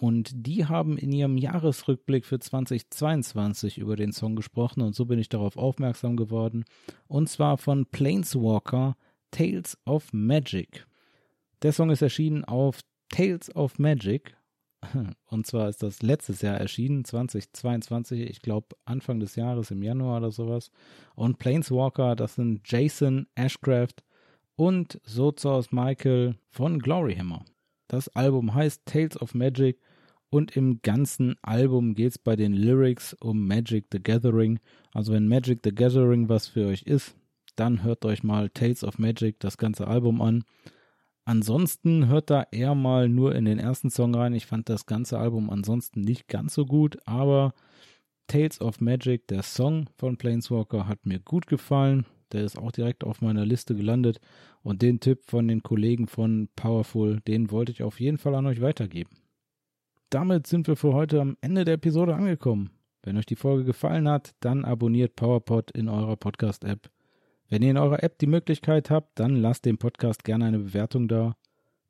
Und 0.00 0.30
die 0.34 0.66
haben 0.66 0.96
in 0.96 1.12
ihrem 1.12 1.36
Jahresrückblick 1.36 2.24
für 2.24 2.38
2022 2.38 3.78
über 3.78 3.96
den 3.96 4.12
Song 4.12 4.36
gesprochen 4.36 4.80
und 4.80 4.94
so 4.94 5.06
bin 5.06 5.18
ich 5.18 5.28
darauf 5.28 5.56
aufmerksam 5.56 6.16
geworden. 6.16 6.64
Und 7.08 7.28
zwar 7.28 7.58
von 7.58 7.86
Planeswalker 7.86 8.96
Tales 9.30 9.76
of 9.84 10.12
Magic. 10.12 10.86
Der 11.62 11.72
Song 11.72 11.90
ist 11.90 12.02
erschienen 12.02 12.44
auf 12.44 12.80
Tales 13.08 13.54
of 13.54 13.78
Magic. 13.78 14.36
Und 15.26 15.44
zwar 15.44 15.68
ist 15.68 15.82
das 15.82 16.02
letztes 16.02 16.40
Jahr 16.40 16.56
erschienen, 16.56 17.04
2022, 17.04 18.30
ich 18.30 18.42
glaube 18.42 18.76
Anfang 18.84 19.18
des 19.18 19.34
Jahres 19.34 19.72
im 19.72 19.82
Januar 19.82 20.18
oder 20.18 20.30
sowas. 20.30 20.70
Und 21.16 21.40
Planeswalker, 21.40 22.14
das 22.14 22.36
sind 22.36 22.60
Jason 22.64 23.26
Ashcraft 23.34 24.04
und 24.54 25.00
Sozos 25.04 25.72
Michael 25.72 26.36
von 26.48 26.78
Gloryhammer. 26.78 27.44
Das 27.88 28.08
Album 28.10 28.54
heißt 28.54 28.86
Tales 28.86 29.20
of 29.20 29.34
Magic 29.34 29.80
und 30.30 30.56
im 30.56 30.82
ganzen 30.82 31.36
Album 31.42 31.94
geht 31.94 32.12
es 32.12 32.18
bei 32.18 32.36
den 32.36 32.52
Lyrics 32.52 33.14
um 33.14 33.46
Magic 33.46 33.86
the 33.92 34.02
Gathering. 34.02 34.58
Also 34.92 35.12
wenn 35.12 35.28
Magic 35.28 35.60
the 35.64 35.74
Gathering 35.74 36.28
was 36.28 36.48
für 36.48 36.66
euch 36.66 36.82
ist, 36.82 37.14
dann 37.56 37.82
hört 37.82 38.04
euch 38.04 38.22
mal 38.22 38.50
Tales 38.50 38.84
of 38.84 38.98
Magic, 38.98 39.40
das 39.40 39.58
ganze 39.58 39.88
Album 39.88 40.20
an. 40.20 40.44
Ansonsten 41.24 42.08
hört 42.08 42.30
da 42.30 42.46
eher 42.50 42.74
mal 42.74 43.08
nur 43.08 43.34
in 43.34 43.44
den 43.44 43.58
ersten 43.58 43.90
Song 43.90 44.14
rein. 44.14 44.32
Ich 44.32 44.46
fand 44.46 44.68
das 44.68 44.86
ganze 44.86 45.18
Album 45.18 45.50
ansonsten 45.50 46.00
nicht 46.00 46.28
ganz 46.28 46.54
so 46.54 46.64
gut, 46.64 46.98
aber 47.04 47.52
Tales 48.28 48.60
of 48.60 48.80
Magic, 48.80 49.26
der 49.28 49.42
Song 49.42 49.88
von 49.96 50.16
Planeswalker, 50.16 50.86
hat 50.86 51.06
mir 51.06 51.18
gut 51.18 51.46
gefallen. 51.46 52.06
Der 52.32 52.44
ist 52.44 52.58
auch 52.58 52.72
direkt 52.72 53.04
auf 53.04 53.22
meiner 53.22 53.46
Liste 53.46 53.74
gelandet. 53.74 54.20
Und 54.62 54.82
den 54.82 55.00
Tipp 55.00 55.20
von 55.26 55.48
den 55.48 55.62
Kollegen 55.62 56.06
von 56.06 56.48
Powerful, 56.54 57.20
den 57.26 57.50
wollte 57.50 57.72
ich 57.72 57.82
auf 57.82 58.00
jeden 58.00 58.18
Fall 58.18 58.34
an 58.34 58.46
euch 58.46 58.60
weitergeben. 58.60 59.10
Damit 60.10 60.46
sind 60.46 60.66
wir 60.68 60.76
für 60.76 60.94
heute 60.94 61.20
am 61.20 61.36
Ende 61.42 61.66
der 61.66 61.74
Episode 61.74 62.14
angekommen. 62.14 62.70
Wenn 63.02 63.18
euch 63.18 63.26
die 63.26 63.36
Folge 63.36 63.64
gefallen 63.64 64.08
hat, 64.08 64.34
dann 64.40 64.64
abonniert 64.64 65.16
PowerPod 65.16 65.70
in 65.72 65.90
eurer 65.90 66.16
Podcast-App. 66.16 66.90
Wenn 67.50 67.60
ihr 67.60 67.70
in 67.70 67.76
eurer 67.76 68.02
App 68.02 68.18
die 68.18 68.26
Möglichkeit 68.26 68.90
habt, 68.90 69.20
dann 69.20 69.36
lasst 69.36 69.66
dem 69.66 69.76
Podcast 69.76 70.24
gerne 70.24 70.46
eine 70.46 70.60
Bewertung 70.60 71.08
da. 71.08 71.36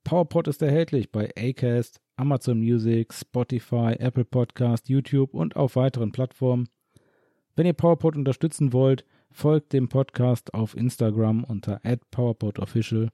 PowerPod 0.03 0.49
ist 0.49 0.63
erhältlich 0.63 1.13
bei 1.13 1.31
Acast, 1.37 2.01
Amazon 2.17 2.59
Music, 2.59 3.15
Spotify, 3.15 3.95
Apple 3.99 4.25
Podcast, 4.25 4.89
YouTube 4.89 5.33
und 5.33 5.55
auf 5.55 5.77
weiteren 5.77 6.11
Plattformen. 6.11 6.69
Wenn 7.55 7.67
ihr 7.67 7.73
PowerPod 7.73 8.17
unterstützen 8.17 8.73
wollt, 8.73 9.05
folgt 9.31 9.73
dem 9.73 9.89
Podcast 9.89 10.55
auf 10.55 10.77
Instagram 10.77 11.45
unter 11.45 11.81
@powerpodofficial. 12.11 13.11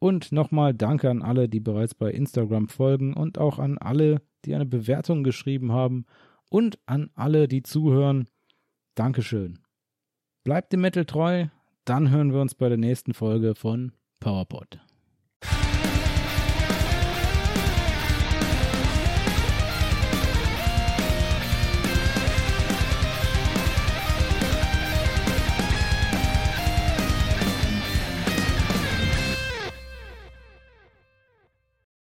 Und 0.00 0.30
nochmal 0.32 0.74
danke 0.74 1.10
an 1.10 1.22
alle, 1.22 1.48
die 1.48 1.60
bereits 1.60 1.94
bei 1.94 2.10
Instagram 2.10 2.68
folgen 2.68 3.14
und 3.14 3.38
auch 3.38 3.58
an 3.58 3.78
alle, 3.78 4.22
die 4.44 4.54
eine 4.54 4.66
Bewertung 4.66 5.24
geschrieben 5.24 5.72
haben 5.72 6.06
und 6.50 6.78
an 6.86 7.10
alle, 7.14 7.48
die 7.48 7.62
zuhören. 7.62 8.28
Dankeschön. 8.94 9.58
Bleibt 10.44 10.72
dem 10.72 10.80
Metal 10.80 11.04
treu, 11.04 11.46
dann 11.84 12.10
hören 12.10 12.32
wir 12.32 12.40
uns 12.40 12.54
bei 12.54 12.68
der 12.68 12.78
nächsten 12.78 13.12
Folge 13.12 13.54
von 13.54 13.92
PowerPod. 14.20 14.78